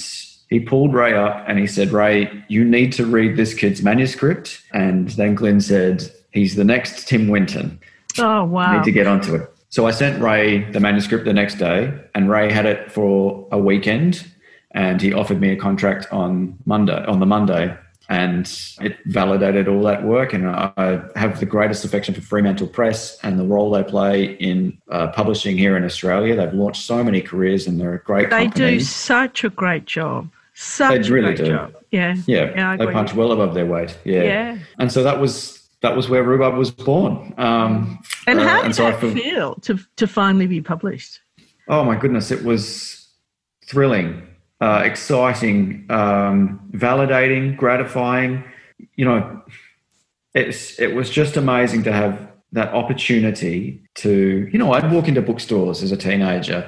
he 0.50 0.60
pulled 0.60 0.94
Ray 0.94 1.14
up 1.14 1.44
and 1.48 1.58
he 1.58 1.66
said, 1.66 1.92
Ray, 1.92 2.32
you 2.48 2.64
need 2.64 2.94
to 2.94 3.06
read 3.06 3.36
this 3.36 3.56
kid's 3.56 3.82
manuscript. 3.82 4.62
And 4.74 5.10
then 5.10 5.34
Glyn 5.34 5.60
said, 5.60 6.04
he's 6.32 6.56
the 6.56 6.64
next 6.64 7.08
Tim 7.08 7.30
Winton. 7.30 7.80
Oh, 8.20 8.44
wow. 8.44 8.72
You 8.72 8.78
need 8.78 8.86
to 8.86 8.92
get 8.92 9.08
onto 9.08 9.34
it. 9.34 9.52
So 9.70 9.88
I 9.88 9.92
sent 9.92 10.22
Ray 10.22 10.70
the 10.72 10.80
manuscript 10.80 11.26
the 11.26 11.34
next 11.34 11.56
day, 11.56 11.92
and 12.14 12.30
Ray 12.30 12.50
had 12.50 12.66
it 12.66 12.92
for 12.92 13.46
a 13.52 13.58
weekend, 13.58 14.26
and 14.72 15.02
he 15.02 15.12
offered 15.12 15.42
me 15.42 15.50
a 15.50 15.58
contract 15.58 16.08
on 16.14 16.58
Monday, 16.66 17.04
on 17.06 17.20
the 17.20 17.26
Monday, 17.26 17.76
and 18.10 18.46
it 18.82 18.98
validated 19.06 19.68
all 19.68 19.82
that 19.84 20.04
work. 20.04 20.34
And 20.34 20.48
I 20.48 21.02
have 21.16 21.40
the 21.40 21.46
greatest 21.46 21.86
affection 21.86 22.14
for 22.14 22.22
Fremantle 22.22 22.68
Press 22.68 23.18
and 23.24 23.40
the 23.40 23.46
role 23.46 23.72
they 23.72 23.84
play 23.84 24.34
in 24.34 24.78
uh, 24.92 25.08
publishing 25.08 25.58
here 25.58 25.76
in 25.78 25.84
Australia. 25.84 26.36
They've 26.36 26.54
launched 26.54 26.84
so 26.84 27.04
many 27.04 27.22
careers, 27.22 27.68
and 27.68 27.80
they're 27.80 27.96
a 27.96 28.04
great. 28.04 28.30
They 28.30 28.44
company. 28.46 28.78
do 28.78 28.80
such 28.82 29.44
a 29.44 29.50
great 29.50 29.86
job. 29.86 30.30
Such 30.54 31.06
They 31.08 31.12
really 31.12 31.34
a 31.34 31.36
great 31.36 31.46
do. 31.46 31.52
job. 31.52 31.74
Yeah. 31.92 32.16
Yeah, 32.28 32.72
I 32.72 32.78
they 32.78 32.92
punch 32.92 33.14
well 33.14 33.32
above 33.32 33.54
their 33.56 33.66
weight. 33.66 33.98
Yeah. 34.06 34.24
Yeah. 34.24 34.58
and 34.80 34.92
so 34.92 35.04
that 35.04 35.20
was 35.20 35.62
that 35.82 35.96
was 35.96 36.08
where 36.10 36.24
Rhubarb 36.24 36.56
was 36.56 36.72
born. 36.72 37.34
Um, 37.38 38.00
And 38.28 38.40
uh, 38.40 38.44
how 38.48 38.56
did 38.58 38.66
and 38.66 38.76
so 38.76 38.88
I 38.88 38.92
that 38.92 39.02
feel- 39.02 39.14
feel 39.14 39.56
to, 39.56 39.78
to 39.98 40.08
finally 40.08 40.48
be 40.48 40.62
published? 40.62 41.20
Oh 41.68 41.84
my 41.84 41.96
goodness, 41.98 42.32
it 42.32 42.44
was 42.44 43.08
thrilling, 43.68 44.22
uh, 44.66 44.82
exciting, 44.84 45.86
um, 45.92 46.60
validating, 46.72 47.56
gratifying. 47.56 48.44
You 48.96 49.06
know, 49.06 49.44
it's 50.34 50.80
it 50.80 50.96
was 50.96 51.12
just 51.12 51.38
amazing 51.38 51.84
to 51.84 51.92
have 51.92 52.32
that 52.54 52.74
opportunity 52.74 53.80
to, 53.96 54.50
you 54.52 54.58
know, 54.58 54.74
I'd 54.74 54.92
walk 54.92 55.08
into 55.08 55.22
bookstores 55.22 55.84
as 55.84 55.92
a 55.92 55.98
teenager 55.98 56.68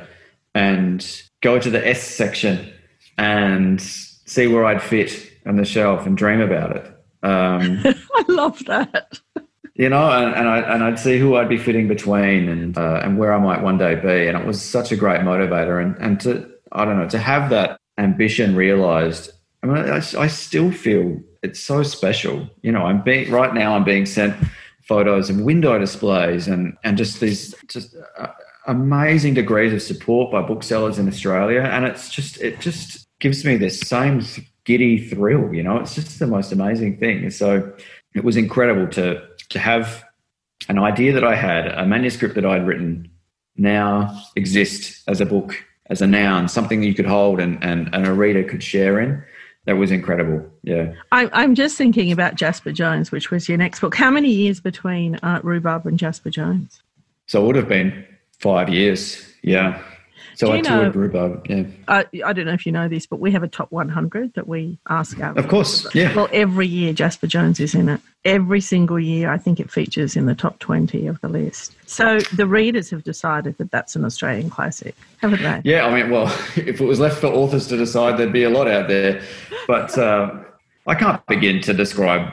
and 0.54 1.24
go 1.42 1.58
to 1.58 1.72
the 1.72 1.88
S 1.88 2.04
section 2.04 2.72
and 3.18 3.82
see 3.82 4.46
where 4.46 4.64
I'd 4.64 4.84
fit 4.84 5.32
on 5.48 5.56
the 5.56 5.66
shelf 5.66 6.06
and 6.06 6.16
dream 6.16 6.40
about 6.40 6.76
it. 6.76 6.86
Um, 7.24 7.82
I 8.14 8.26
love 8.28 8.64
that. 8.66 9.20
you 9.74 9.90
know, 9.90 10.08
and, 10.12 10.36
and 10.36 10.48
I 10.48 10.60
and 10.60 10.84
I'd 10.84 11.00
see 11.00 11.18
who 11.18 11.36
I'd 11.36 11.50
be 11.50 11.58
fitting 11.58 11.88
between 11.88 12.48
and 12.48 12.78
uh, 12.78 13.02
and 13.04 13.18
where 13.18 13.34
I 13.34 13.40
might 13.40 13.64
one 13.64 13.80
day 13.80 13.96
be, 13.96 14.28
and 14.28 14.38
it 14.38 14.46
was 14.46 14.62
such 14.62 14.92
a 14.92 14.96
great 14.96 15.22
motivator, 15.22 15.82
and 15.82 15.98
and 15.98 16.20
to 16.22 16.48
I 16.72 16.86
don't 16.86 17.00
know 17.00 17.10
to 17.10 17.18
have 17.18 17.50
that 17.50 17.80
ambition 17.98 18.56
realized. 18.56 19.32
I 19.64 19.68
mean, 19.68 19.78
I, 19.78 19.98
I 19.98 20.28
still 20.28 20.72
feel 20.72 21.20
it's 21.44 21.60
so 21.60 21.84
special. 21.84 22.50
You 22.62 22.72
know, 22.72 22.84
I'm 22.84 23.02
being 23.02 23.32
right 23.32 23.54
now. 23.54 23.76
I'm 23.76 23.84
being 23.84 24.06
sent 24.06 24.36
photos 24.84 25.30
of 25.30 25.40
window 25.42 25.78
displays 25.78 26.48
and 26.48 26.78
and 26.84 26.98
just 26.98 27.20
these 27.20 27.54
just 27.68 27.96
uh, 28.18 28.28
amazing 28.68 29.34
degrees 29.34 29.74
of 29.74 29.82
support 29.82 30.32
by 30.32 30.42
booksellers 30.42 31.00
in 31.00 31.08
Australia, 31.08 31.62
and 31.62 31.86
it's 31.86 32.10
just 32.10 32.40
it 32.42 32.60
just 32.60 33.08
gives 33.20 33.44
me 33.46 33.58
this 33.58 33.80
same 33.80 34.22
giddy 34.64 35.10
thrill. 35.10 35.54
You 35.54 35.64
know, 35.64 35.78
it's 35.78 35.96
just 35.96 36.20
the 36.20 36.28
most 36.28 36.52
amazing 36.52 36.98
thing. 36.98 37.30
So 37.32 37.74
it 38.14 38.24
was 38.24 38.38
incredible 38.38 38.88
to 38.90 39.22
to 39.50 39.60
have 39.60 40.04
an 40.70 40.80
idea 40.80 41.14
that 41.14 41.24
I 41.24 41.36
had, 41.36 41.68
a 41.68 41.86
manuscript 41.86 42.36
that 42.36 42.46
I'd 42.46 42.68
written, 42.68 43.10
now 43.56 44.22
exist 44.36 45.04
as 45.08 45.22
a 45.22 45.26
book, 45.26 45.64
as 45.89 46.02
a 46.02 46.08
noun, 46.08 46.47
something 46.47 46.82
that 46.82 46.88
you 46.88 46.93
could 46.93 47.06
hold 47.06 47.39
and 47.39 47.63
and, 47.63 47.89
and 47.93 48.06
a 48.08 48.13
reader 48.13 48.43
could 48.43 48.63
share 48.63 49.00
in. 49.00 49.23
That 49.65 49.76
was 49.76 49.91
incredible. 49.91 50.50
Yeah. 50.63 50.93
I, 51.12 51.30
I'm 51.34 51.54
just 51.54 51.78
thinking 51.78 52.13
about 52.13 52.36
Jasper 52.36 52.71
Jones, 52.71 53.12
which 53.12 53.32
was 53.32 53.50
your 53.50 53.58
next 53.58 53.82
book. 53.82 53.95
How 53.95 54.10
many 54.10 54.30
years 54.30 54.62
between 54.62 55.15
uh, 55.15 55.41
Rhubarb 55.43 55.86
and 55.86 56.00
Jasper 56.00 56.30
Jones? 56.30 56.82
So 57.26 57.43
it 57.43 57.47
would 57.47 57.58
have 57.58 57.67
been 57.67 58.06
five 58.39 58.69
years. 58.69 59.30
Yeah. 59.41 59.82
So 60.38 60.47
Do 60.47 60.54
I 60.54 60.62
toured 60.62 60.93
know- 60.95 61.02
Rhubarb. 61.02 61.47
Yeah. 61.50 61.63
Uh, 61.88 62.04
I 62.23 62.32
don't 62.32 62.45
know 62.45 62.54
if 62.54 62.67
you 62.67 62.71
know 62.71 62.88
this, 62.88 63.08
but 63.08 63.19
we 63.19 63.32
have 63.32 63.41
a 63.41 63.47
top 63.47 63.71
100 63.71 64.36
that 64.36 64.47
we 64.47 64.78
ask 64.88 65.19
our. 65.19 65.36
Of 65.36 65.47
course. 65.47 65.88
Yeah. 65.95 66.13
Well, 66.15 66.30
every 66.32 66.67
year 66.67 66.93
Jasper 66.93 67.26
Jones 67.26 67.60
is 67.60 67.73
in 67.73 67.89
it. 67.89 68.00
Every 68.23 68.62
single 68.62 69.00
year, 69.00 69.32
I 69.32 69.39
think 69.39 69.60
it 69.60 69.71
features 69.71 70.15
in 70.15 70.28
the 70.28 70.36
top 70.36 70.60
20 70.60 71.08
of 71.08 71.19
the 71.21 71.28
list. 71.28 71.73
So 71.88 72.19
the 72.36 72.45
readers 72.45 72.91
have 72.91 73.04
decided 73.04 73.58
that 73.58 73.71
that's 73.71 73.95
an 73.95 74.06
Australian 74.06 74.52
classic, 74.52 74.95
haven't 75.17 75.41
they? 75.41 75.62
Yeah, 75.63 75.88
I 75.88 76.00
mean, 76.02 76.12
well, 76.12 76.28
if 76.56 76.80
it 76.80 76.86
was 76.86 77.00
left 77.00 77.17
for 77.19 77.28
authors 77.28 77.65
to 77.69 77.78
decide, 77.78 78.17
there'd 78.19 78.32
be 78.32 78.43
a 78.43 78.50
lot 78.52 78.67
out 78.67 78.88
there. 78.88 79.23
But 79.65 79.97
uh, 79.97 80.36
I 80.86 80.93
can't 80.93 81.26
begin 81.26 81.62
to 81.62 81.73
describe 81.73 82.32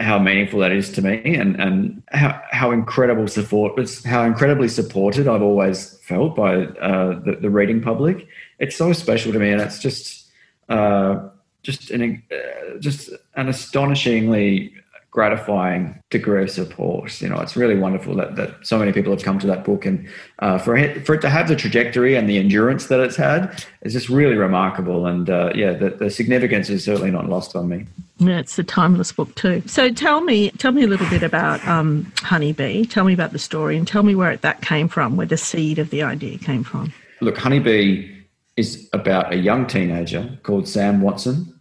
how 0.00 0.18
meaningful 0.18 0.60
that 0.60 0.72
is 0.72 0.90
to 0.90 1.02
me 1.02 1.36
and, 1.36 1.60
and 1.60 2.02
how, 2.10 2.40
how 2.50 2.70
incredible 2.70 3.28
support, 3.28 3.78
how 4.04 4.24
incredibly 4.24 4.68
supported 4.68 5.28
I've 5.28 5.42
always 5.42 5.98
felt 6.02 6.34
by 6.34 6.64
uh, 6.64 7.20
the, 7.20 7.38
the 7.40 7.50
reading 7.50 7.80
public. 7.82 8.26
It's 8.58 8.76
so 8.76 8.92
special 8.92 9.32
to 9.32 9.38
me, 9.38 9.50
and 9.50 9.60
it's 9.60 9.78
just 9.78 10.30
uh, 10.68 11.28
just 11.62 11.90
an 11.90 12.22
uh, 12.32 12.78
just 12.78 13.10
an 13.36 13.48
astonishingly 13.48 14.72
gratifying 15.10 16.00
degree 16.10 16.44
of 16.44 16.50
support. 16.50 17.20
You 17.20 17.28
know, 17.28 17.40
it's 17.40 17.56
really 17.56 17.76
wonderful 17.76 18.14
that, 18.16 18.36
that 18.36 18.54
so 18.62 18.78
many 18.78 18.92
people 18.92 19.12
have 19.12 19.22
come 19.22 19.38
to 19.40 19.46
that 19.48 19.64
book, 19.64 19.84
and 19.86 20.08
uh, 20.38 20.58
for 20.58 20.76
it 20.76 21.06
for 21.06 21.14
it 21.14 21.20
to 21.22 21.30
have 21.30 21.48
the 21.48 21.56
trajectory 21.56 22.14
and 22.16 22.28
the 22.28 22.38
endurance 22.38 22.86
that 22.86 23.00
it's 23.00 23.16
had 23.16 23.64
is 23.82 23.92
just 23.92 24.08
really 24.08 24.36
remarkable. 24.36 25.06
And 25.06 25.28
uh, 25.28 25.52
yeah, 25.54 25.72
the, 25.72 25.90
the 25.90 26.10
significance 26.10 26.70
is 26.70 26.84
certainly 26.84 27.10
not 27.10 27.28
lost 27.28 27.56
on 27.56 27.68
me. 27.68 27.86
Yeah, 28.20 28.38
it's 28.38 28.58
a 28.58 28.64
timeless 28.64 29.12
book 29.12 29.34
too. 29.34 29.62
So 29.66 29.90
tell 29.90 30.20
me, 30.20 30.50
tell 30.52 30.72
me 30.72 30.84
a 30.84 30.86
little 30.86 31.08
bit 31.08 31.22
about 31.22 31.66
um, 31.66 32.12
Honeybee. 32.18 32.84
Tell 32.84 33.04
me 33.04 33.14
about 33.14 33.32
the 33.32 33.38
story, 33.38 33.78
and 33.78 33.88
tell 33.88 34.02
me 34.02 34.14
where 34.14 34.36
that 34.36 34.60
came 34.60 34.88
from, 34.88 35.16
where 35.16 35.26
the 35.26 35.38
seed 35.38 35.78
of 35.78 35.88
the 35.88 36.02
idea 36.02 36.36
came 36.36 36.62
from. 36.62 36.92
Look, 37.22 37.38
Honeybee 37.38 38.14
is 38.56 38.90
about 38.92 39.32
a 39.32 39.36
young 39.36 39.66
teenager 39.66 40.38
called 40.42 40.68
Sam 40.68 41.00
Watson, 41.00 41.58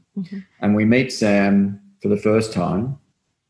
and 0.60 0.76
we 0.76 0.84
meet 0.84 1.14
Sam 1.14 1.80
for 2.02 2.10
the 2.10 2.18
first 2.18 2.52
time 2.52 2.98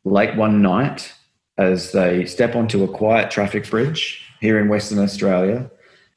late 0.04 0.36
one 0.36 0.62
night 0.62 1.12
as 1.58 1.90
they 1.92 2.24
step 2.26 2.54
onto 2.54 2.84
a 2.84 2.88
quiet 2.88 3.30
traffic 3.30 3.68
bridge 3.68 4.24
here 4.40 4.58
in 4.58 4.68
Western 4.68 5.00
Australia, 5.00 5.68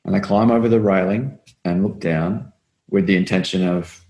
and 0.06 0.14
they 0.14 0.20
climb 0.20 0.52
over 0.52 0.70
the 0.70 0.80
railing 0.80 1.40
and 1.66 1.84
look 1.84 2.00
down 2.00 2.54
with 2.90 3.08
the 3.08 3.18
intention 3.18 3.68
of 3.68 4.06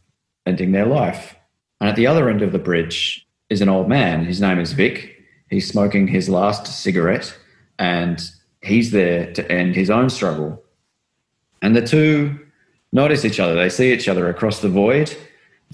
ending 0.46 0.74
their 0.74 0.86
life. 0.86 1.36
And 1.84 1.90
at 1.90 1.98
the 1.98 2.08
other 2.08 2.30
end 2.30 2.42
of 2.42 2.54
the 2.54 2.60
bridge 2.60 3.28
is 3.50 3.60
an 3.60 3.68
old 3.68 3.90
man. 3.90 4.24
His 4.24 4.40
name 4.40 4.58
is 4.58 4.72
Vic. 4.72 5.22
He's 5.50 5.68
smoking 5.68 6.08
his 6.08 6.30
last 6.30 6.66
cigarette, 6.66 7.38
and 7.78 8.24
he's 8.62 8.92
there 8.92 9.34
to 9.34 9.52
end 9.52 9.76
his 9.76 9.90
own 9.90 10.10
struggle. 10.10 10.64
And 11.62 11.76
the 11.76 11.86
two 11.86 12.40
notice 12.94 13.26
each 13.26 13.38
other. 13.38 13.54
They 13.54 13.68
see 13.68 13.92
each 13.92 14.08
other 14.08 14.30
across 14.30 14.62
the 14.62 14.70
void, 14.70 15.14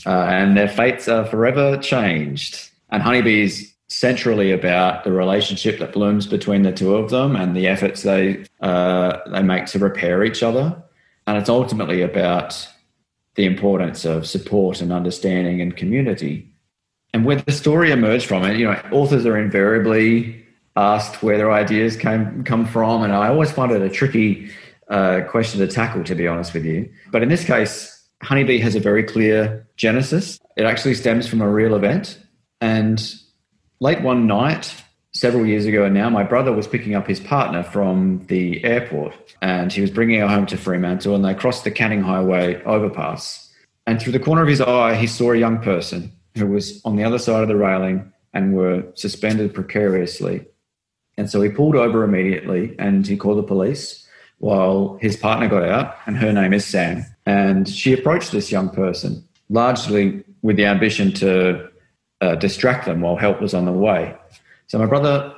uh, 0.04 0.24
and 0.24 0.58
their 0.58 0.68
fates 0.68 1.08
are 1.08 1.28
forever 1.28 1.78
changed. 1.78 2.72
And 2.90 3.04
Honeybee 3.04 3.44
is 3.44 3.72
centrally 3.88 4.52
about 4.52 5.04
the 5.04 5.12
relationship 5.12 5.78
that 5.78 5.94
blooms 5.94 6.26
between 6.26 6.64
the 6.64 6.72
two 6.72 6.96
of 6.96 7.12
them 7.12 7.36
and 7.36 7.56
the 7.56 7.68
efforts 7.68 8.02
they 8.02 8.46
uh, 8.62 9.20
they 9.30 9.44
make 9.44 9.68
to 9.68 9.78
repair 9.78 10.24
each 10.24 10.42
other. 10.42 10.76
And 11.28 11.38
it's 11.38 11.50
ultimately 11.50 12.02
about 12.02 12.68
the 13.40 13.46
importance 13.46 14.04
of 14.04 14.28
support 14.28 14.82
and 14.82 14.92
understanding 14.92 15.62
and 15.62 15.78
community. 15.78 16.46
And 17.14 17.24
where 17.24 17.38
the 17.38 17.54
story 17.54 17.90
emerged 17.90 18.26
from 18.26 18.44
it, 18.44 18.58
you 18.58 18.66
know, 18.66 18.78
authors 18.92 19.26
are 19.26 19.38
invariably 19.38 20.46
asked 20.76 21.24
where 21.24 21.38
their 21.38 21.50
ideas 21.50 21.96
came 21.96 22.44
come 22.44 22.66
from, 22.66 23.02
and 23.02 23.14
I 23.14 23.30
always 23.30 23.50
find 23.50 23.72
it 23.72 23.82
a 23.82 23.90
tricky 23.90 24.52
uh, 24.90 25.22
question 25.30 25.62
to 25.62 25.68
tackle, 25.68 26.04
to 26.04 26.16
be 26.16 26.28
honest 26.28 26.54
with 26.54 26.66
you. 26.66 26.92
But 27.14 27.24
in 27.24 27.30
this 27.30 27.46
case, 27.46 28.06
Honeybee 28.24 28.60
has 28.60 28.76
a 28.76 28.82
very 28.82 29.04
clear 29.04 29.66
genesis. 29.78 30.38
It 30.58 30.66
actually 30.66 30.96
stems 30.96 31.26
from 31.26 31.40
a 31.40 31.50
real 31.50 31.76
event, 31.76 32.20
and 32.60 33.02
late 33.80 34.02
one 34.02 34.28
night, 34.28 34.76
several 35.14 35.46
years 35.46 35.66
ago 35.66 35.86
and 35.86 35.94
now, 35.94 36.10
my 36.10 36.24
brother 36.24 36.54
was 36.54 36.68
picking 36.68 36.96
up 36.96 37.08
his 37.08 37.20
partner 37.20 37.64
from 37.64 38.26
the 38.28 38.64
airport 38.64 39.36
and 39.42 39.74
he 39.74 39.82
was 39.82 39.92
bringing 39.92 40.20
her 40.20 40.28
home 40.28 40.46
to 40.48 40.58
Fremantle 40.58 41.16
and 41.16 41.26
they 41.26 41.34
crossed 41.34 41.64
the 41.64 41.72
Canning 41.72 42.02
Highway 42.02 42.62
overpass. 42.64 43.52
And 43.88 44.02
through 44.02 44.12
the 44.14 44.20
corner 44.20 44.44
of 44.44 44.48
his 44.48 44.62
eye, 44.62 44.96
he 44.96 45.08
saw 45.08 45.32
a 45.32 45.38
young 45.38 45.60
person 45.60 46.12
who 46.36 46.48
was 46.48 46.82
on 46.86 46.96
the 46.96 47.04
other 47.04 47.18
side 47.18 47.42
of 47.42 47.48
the 47.48 47.56
railing 47.56 48.14
and 48.34 48.54
were 48.54 48.84
suspended 48.94 49.54
precariously. 49.54 50.46
And 51.18 51.30
so 51.30 51.42
he 51.42 51.50
pulled 51.50 51.76
over 51.76 52.04
immediately 52.04 52.76
and 52.78 53.06
he 53.06 53.18
called 53.18 53.40
the 53.40 53.44
police. 53.44 54.06
while 54.40 54.98
his 55.02 55.18
partner 55.18 55.48
got 55.48 55.64
out, 55.64 55.96
and 56.06 56.18
her 56.18 56.32
name 56.34 56.54
is 56.54 56.66
Sam. 56.66 57.06
And 57.26 57.68
she 57.68 57.94
approached 57.94 58.32
this 58.32 58.52
young 58.52 58.70
person 58.70 59.28
largely 59.50 60.24
with 60.42 60.56
the 60.56 60.66
ambition 60.66 61.12
to 61.14 61.70
uh, 62.22 62.36
distract 62.36 62.86
them 62.86 63.02
while 63.02 63.16
help 63.16 63.42
was 63.42 63.54
on 63.54 63.66
the 63.66 63.72
way. 63.72 64.16
So 64.70 64.78
my 64.78 64.86
brother 64.86 65.36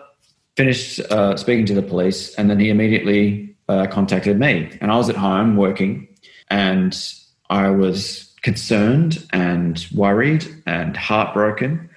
finished 0.55 0.99
uh, 0.99 1.35
speaking 1.37 1.65
to 1.65 1.73
the 1.73 1.81
police, 1.81 2.35
and 2.35 2.49
then 2.49 2.59
he 2.59 2.69
immediately 2.69 3.55
uh, 3.69 3.87
contacted 3.87 4.39
me. 4.39 4.77
And 4.81 4.91
I 4.91 4.97
was 4.97 5.09
at 5.09 5.15
home 5.15 5.55
working, 5.55 6.07
and 6.49 6.95
I 7.49 7.69
was 7.69 8.35
concerned 8.41 9.25
and 9.31 9.85
worried 9.93 10.45
and 10.65 10.97
heartbroken 10.97 11.89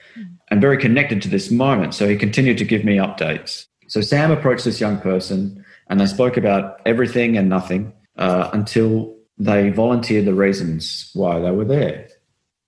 and 0.51 0.61
very 0.61 0.79
connected 0.79 1.23
to 1.23 1.29
this 1.29 1.51
moment. 1.51 1.95
So 1.95 2.09
he 2.09 2.17
continued 2.17 2.59
to 2.59 2.65
give 2.65 2.85
me 2.85 2.97
updates. 2.97 3.67
So 3.89 4.01
Sam 4.01 4.31
approached 4.31 4.65
this 4.65 4.81
young 4.81 4.99
person, 5.01 5.65
and 5.89 6.01
they 6.01 6.07
spoke 6.07 6.37
about 6.37 6.81
everything 6.87 7.37
and 7.37 7.49
nothing 7.49 7.93
uh, 8.17 8.51
until 8.53 9.13
they 9.39 9.71
volunteered 9.71 10.27
the 10.27 10.35
reasons 10.35 11.11
why 11.15 11.41
they 11.41 11.51
were 11.51 11.65
there. 11.65 12.09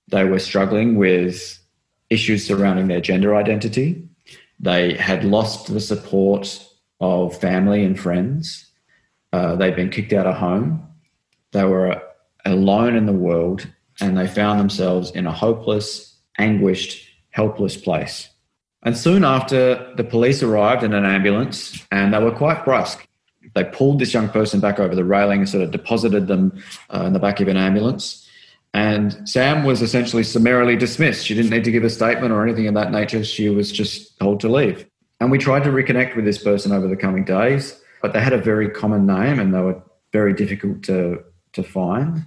They 0.09 0.25
were 0.25 0.41
struggling 0.41 0.97
with 0.97 1.57
issues 2.11 2.45
surrounding 2.45 2.89
their 2.89 3.01
gender 3.01 3.37
identity. 3.37 4.06
They 4.61 4.95
had 4.95 5.25
lost 5.25 5.73
the 5.73 5.81
support 5.81 6.65
of 7.01 7.39
family 7.39 7.85
and 7.85 7.99
friends. 7.99 8.67
Uh, 9.33 9.57
they'd 9.57 9.77
been 9.77 9.91
kicked 9.91 10.13
out 10.13 10.27
of 10.27 10.37
home. 10.37 10.87
They 11.53 11.65
were 11.65 12.03
alone 12.45 12.97
in 12.97 13.07
the 13.07 13.13
world 13.13 13.67
and 14.01 14.17
they 14.17 14.27
found 14.27 14.61
themselves 14.61 15.11
in 15.11 15.27
a 15.27 15.33
hopeless, 15.33 16.17
anguished, 16.39 17.07
helpless 17.31 17.77
place. 17.77 18.29
And 18.83 18.97
soon 18.97 19.25
after, 19.25 19.93
the 19.97 20.05
police 20.05 20.43
arrived 20.43 20.85
in 20.85 20.93
an 20.93 21.05
ambulance 21.05 21.85
and 21.91 22.15
they 22.15 22.23
were 22.23 22.31
quite 22.31 22.65
brusque. 22.65 23.07
They 23.55 23.65
pulled 23.65 23.99
this 23.99 24.13
young 24.13 24.29
person 24.29 24.61
back 24.61 24.79
over 24.79 24.95
the 24.95 25.05
railing 25.05 25.41
and 25.41 25.49
sort 25.49 25.63
of 25.63 25.71
deposited 25.71 26.27
them 26.29 26.63
uh, 26.91 27.05
in 27.07 27.13
the 27.13 27.19
back 27.19 27.41
of 27.41 27.49
an 27.49 27.57
ambulance. 27.57 28.26
And 28.77 29.27
Sam 29.27 29.65
was 29.65 29.81
essentially 29.81 30.23
summarily 30.23 30.77
dismissed. 30.77 31.25
She 31.25 31.35
didn't 31.35 31.51
need 31.51 31.65
to 31.65 31.73
give 31.73 31.83
a 31.83 31.89
statement 31.89 32.31
or 32.31 32.47
anything 32.47 32.69
of 32.69 32.75
that 32.75 32.93
nature. 32.93 33.25
She 33.25 33.49
was 33.49 33.73
just 33.73 34.19
told 34.19 34.39
to 34.41 34.51
leave. 34.51 34.87
And 35.19 35.31
we 35.31 35.39
tried 35.39 35.65
to 35.65 35.71
reconnect 35.71 36.15
with 36.15 36.27
this 36.27 36.37
person 36.37 36.73
over 36.73 36.87
the 36.87 36.95
coming 36.95 37.25
days, 37.25 37.81
but 38.03 38.13
they 38.13 38.21
had 38.21 38.35
a 38.35 38.39
very 38.39 38.69
common 38.69 39.07
name 39.07 39.41
and 39.41 39.55
they 39.55 39.61
were 39.61 39.83
very 40.13 40.35
difficult 40.35 40.83
to, 40.83 41.25
to 41.55 41.63
find. 41.63 42.27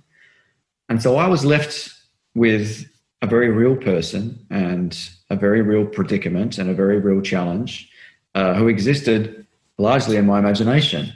And 0.90 1.04
so 1.04 1.18
I 1.18 1.28
was 1.28 1.46
left 1.46 1.94
with 2.34 2.90
a 3.22 3.28
very 3.28 3.50
real 3.50 3.76
person 3.76 4.44
and 4.50 4.98
a 5.30 5.36
very 5.36 5.62
real 5.62 5.86
predicament 5.86 6.58
and 6.58 6.68
a 6.68 6.74
very 6.74 6.98
real 6.98 7.22
challenge 7.22 7.92
uh, 8.34 8.56
who 8.56 8.68
existed 8.70 9.46
largely 9.78 10.18
in 10.18 10.26
my 10.26 10.40
imagination 10.40 11.14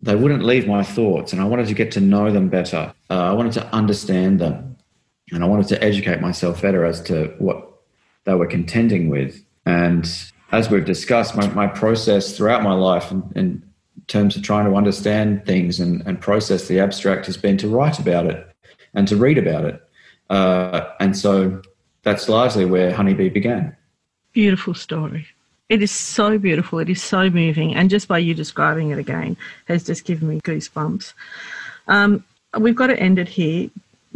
they 0.00 0.14
wouldn't 0.14 0.44
leave 0.44 0.66
my 0.66 0.82
thoughts 0.82 1.32
and 1.32 1.42
I 1.42 1.44
wanted 1.44 1.66
to 1.68 1.74
get 1.74 1.92
to 1.92 2.00
know 2.00 2.30
them 2.30 2.48
better. 2.48 2.94
Uh, 3.10 3.14
I 3.14 3.32
wanted 3.32 3.52
to 3.54 3.66
understand 3.74 4.40
them 4.40 4.76
and 5.32 5.42
I 5.42 5.46
wanted 5.46 5.68
to 5.68 5.82
educate 5.82 6.20
myself 6.20 6.62
better 6.62 6.84
as 6.84 7.00
to 7.02 7.34
what 7.38 7.68
they 8.24 8.34
were 8.34 8.46
contending 8.46 9.08
with. 9.08 9.44
And 9.66 10.08
as 10.52 10.70
we've 10.70 10.84
discussed, 10.84 11.36
my, 11.36 11.48
my 11.48 11.66
process 11.66 12.36
throughout 12.36 12.62
my 12.62 12.74
life 12.74 13.10
in, 13.10 13.32
in 13.34 13.62
terms 14.06 14.36
of 14.36 14.42
trying 14.42 14.70
to 14.70 14.76
understand 14.76 15.44
things 15.44 15.80
and, 15.80 16.02
and 16.06 16.20
process 16.20 16.68
the 16.68 16.80
abstract 16.80 17.26
has 17.26 17.36
been 17.36 17.56
to 17.58 17.68
write 17.68 17.98
about 17.98 18.26
it 18.26 18.46
and 18.94 19.08
to 19.08 19.16
read 19.16 19.36
about 19.36 19.64
it. 19.64 19.82
Uh, 20.30 20.88
and 21.00 21.16
so 21.16 21.60
that's 22.02 22.28
largely 22.28 22.64
where 22.64 22.92
Honeybee 22.92 23.28
began. 23.28 23.76
Beautiful 24.32 24.74
story. 24.74 25.26
It 25.68 25.82
is 25.82 25.90
so 25.90 26.38
beautiful. 26.38 26.78
It 26.78 26.88
is 26.88 27.02
so 27.02 27.28
moving. 27.28 27.74
And 27.74 27.90
just 27.90 28.08
by 28.08 28.18
you 28.18 28.34
describing 28.34 28.90
it 28.90 28.98
again 28.98 29.36
has 29.66 29.84
just 29.84 30.04
given 30.04 30.28
me 30.28 30.40
goosebumps. 30.40 31.12
Um, 31.88 32.24
we've 32.58 32.76
got 32.76 32.86
to 32.88 32.98
end 32.98 33.18
it 33.18 33.28
here. 33.28 33.68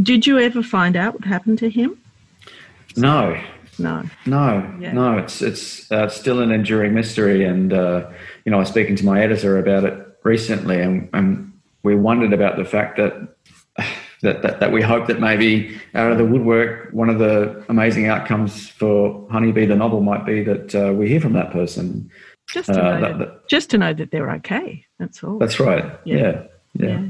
Did 0.02 0.26
you 0.26 0.38
ever 0.38 0.62
find 0.62 0.96
out 0.96 1.14
what 1.14 1.24
happened 1.24 1.58
to 1.58 1.68
him? 1.68 1.98
No. 2.96 3.38
No. 3.78 4.04
No. 4.26 4.76
Yeah. 4.80 4.92
No. 4.92 5.18
It's 5.18 5.42
it's 5.42 5.90
uh, 5.92 6.08
still 6.08 6.40
an 6.40 6.50
enduring 6.50 6.94
mystery, 6.94 7.44
and 7.44 7.72
uh, 7.72 8.10
you 8.44 8.50
know, 8.50 8.56
I 8.56 8.60
was 8.60 8.68
speaking 8.68 8.96
to 8.96 9.04
my 9.04 9.22
editor 9.22 9.58
about 9.58 9.84
it 9.84 10.18
recently, 10.22 10.80
and, 10.80 11.08
and 11.12 11.52
we 11.82 11.94
wondered 11.94 12.32
about 12.32 12.56
the 12.56 12.64
fact 12.64 12.96
that 12.96 13.14
that, 14.22 14.42
that, 14.42 14.60
that 14.60 14.72
we 14.72 14.80
hope 14.80 15.06
that 15.08 15.20
maybe 15.20 15.80
out 15.94 16.12
of 16.12 16.18
the 16.18 16.24
woodwork, 16.24 16.90
one 16.92 17.10
of 17.10 17.18
the 17.18 17.64
amazing 17.68 18.06
outcomes 18.06 18.68
for 18.68 19.26
Honeybee 19.30 19.66
the 19.66 19.76
novel 19.76 20.00
might 20.00 20.24
be 20.24 20.42
that 20.44 20.74
uh, 20.74 20.92
we 20.92 21.08
hear 21.08 21.20
from 21.20 21.32
that 21.34 21.50
person. 21.50 22.10
Just 22.48 22.72
to, 22.72 22.80
uh, 22.80 22.98
know 22.98 23.00
that, 23.00 23.18
that, 23.18 23.48
just 23.48 23.70
to 23.70 23.78
know 23.78 23.92
that 23.92 24.10
they're 24.10 24.30
okay. 24.32 24.84
That's 24.98 25.22
all. 25.22 25.38
That's 25.38 25.58
right. 25.60 25.84
Yeah. 26.04 26.16
Yeah. 26.16 26.42
yeah. 26.74 26.86
yeah. 26.88 27.06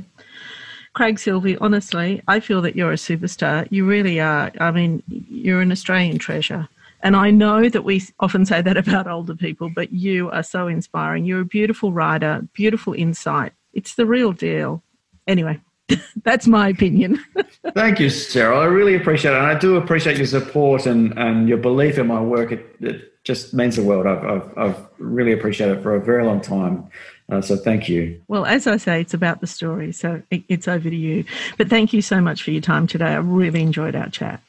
Craig 0.95 1.17
Silvey, 1.17 1.57
honestly, 1.61 2.23
I 2.29 2.41
feel 2.41 2.61
that 2.63 2.77
you're 2.77 2.93
a 2.93 2.97
superstar. 2.97 3.67
You 3.71 3.87
really 3.87 4.21
are. 4.21 4.53
I 4.61 4.71
mean, 4.71 5.03
you're 5.09 5.63
an 5.63 5.73
Australian 5.73 6.19
treasure. 6.19 6.69
And 7.03 7.17
I 7.17 7.31
know 7.31 7.69
that 7.69 7.83
we 7.83 8.03
often 8.21 8.47
say 8.47 8.63
that 8.63 8.77
about 8.89 9.07
older 9.07 9.35
people, 9.35 9.71
but 9.75 9.93
you 9.93 10.31
are 10.31 10.43
so 10.43 10.69
inspiring. 10.69 11.25
You're 11.25 11.41
a 11.41 11.47
beautiful 11.47 11.93
writer, 11.93 12.47
beautiful 12.53 12.95
insight. 12.95 13.53
It's 13.73 13.95
the 13.95 14.07
real 14.07 14.33
deal. 14.33 14.83
Anyway, 15.27 15.61
That's 16.25 16.47
my 16.47 16.69
opinion. 16.69 17.23
Thank 17.75 18.01
you, 18.01 18.11
Sarah. 18.11 18.59
I 18.59 18.65
really 18.65 18.95
appreciate 18.95 19.33
it. 19.33 19.39
And 19.39 19.47
I 19.47 19.59
do 19.59 19.77
appreciate 19.77 20.17
your 20.17 20.27
support 20.27 20.87
and, 20.87 21.17
and 21.19 21.49
your 21.49 21.59
belief 21.59 21.99
in 21.99 22.07
my 22.07 22.21
work. 22.21 22.53
It, 22.53 22.77
it 22.81 23.25
just 23.25 23.55
means 23.55 23.77
the 23.77 23.83
world. 23.83 24.07
I've, 24.07 24.25
I've, 24.25 24.59
I've 24.59 24.89
really 24.99 25.33
appreciated 25.33 25.79
it 25.79 25.83
for 25.83 25.95
a 25.95 26.01
very 26.01 26.25
long 26.25 26.41
time. 26.41 26.89
Uh, 27.31 27.41
so 27.41 27.57
thank 27.57 27.89
you. 27.89 28.21
Well, 28.29 28.45
as 28.45 28.67
I 28.67 28.77
say, 28.77 29.01
it's 29.01 29.15
about 29.15 29.41
the 29.41 29.47
story. 29.47 29.93
So 29.93 30.23
it, 30.31 30.43
it's 30.49 30.69
over 30.69 30.91
to 30.91 30.97
you. 30.97 31.25
But 31.57 31.69
thank 31.69 31.93
you 31.93 32.03
so 32.03 32.21
much 32.21 32.43
for 32.43 32.51
your 32.51 32.63
time 32.63 32.87
today. 32.87 33.07
I 33.07 33.17
really 33.17 33.63
enjoyed 33.63 33.97
our 33.97 34.11
chat. 34.11 34.43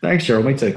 Thanks, 0.00 0.24
Cheryl. 0.24 0.44
Me 0.44 0.56
too. 0.56 0.76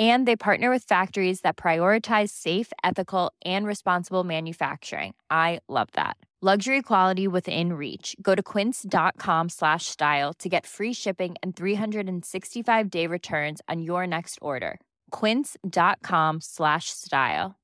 and 0.00 0.26
they 0.26 0.34
partner 0.34 0.70
with 0.70 0.84
factories 0.84 1.42
that 1.42 1.58
prioritize 1.58 2.30
safe 2.30 2.72
ethical 2.82 3.32
and 3.44 3.66
responsible 3.66 4.24
manufacturing. 4.24 5.14
I 5.30 5.60
love 5.68 5.88
that. 5.92 6.16
Luxury 6.42 6.80
quality 6.80 7.28
within 7.28 7.74
reach. 7.74 8.16
Go 8.22 8.34
to 8.34 8.42
quince.com 8.42 9.50
slash 9.50 9.84
style 9.84 10.32
to 10.38 10.48
get 10.48 10.66
free 10.66 10.94
shipping 10.94 11.34
and 11.42 11.54
365 11.54 12.88
day 12.88 13.06
returns 13.06 13.60
on 13.68 13.82
your 13.82 14.06
next 14.06 14.38
order. 14.40 14.80
quince.com 15.10 16.40
slash 16.40 16.88
style. 16.88 17.56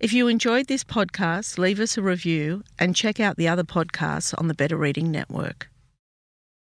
If 0.00 0.12
you 0.12 0.26
enjoyed 0.26 0.66
this 0.66 0.82
podcast 0.82 1.56
leave 1.56 1.78
us 1.78 1.96
a 1.96 2.02
review 2.02 2.64
and 2.80 2.96
check 2.96 3.20
out 3.20 3.36
the 3.36 3.46
other 3.46 3.62
podcasts 3.62 4.34
on 4.36 4.48
the 4.48 4.54
better 4.54 4.76
reading 4.76 5.12
network 5.12 5.71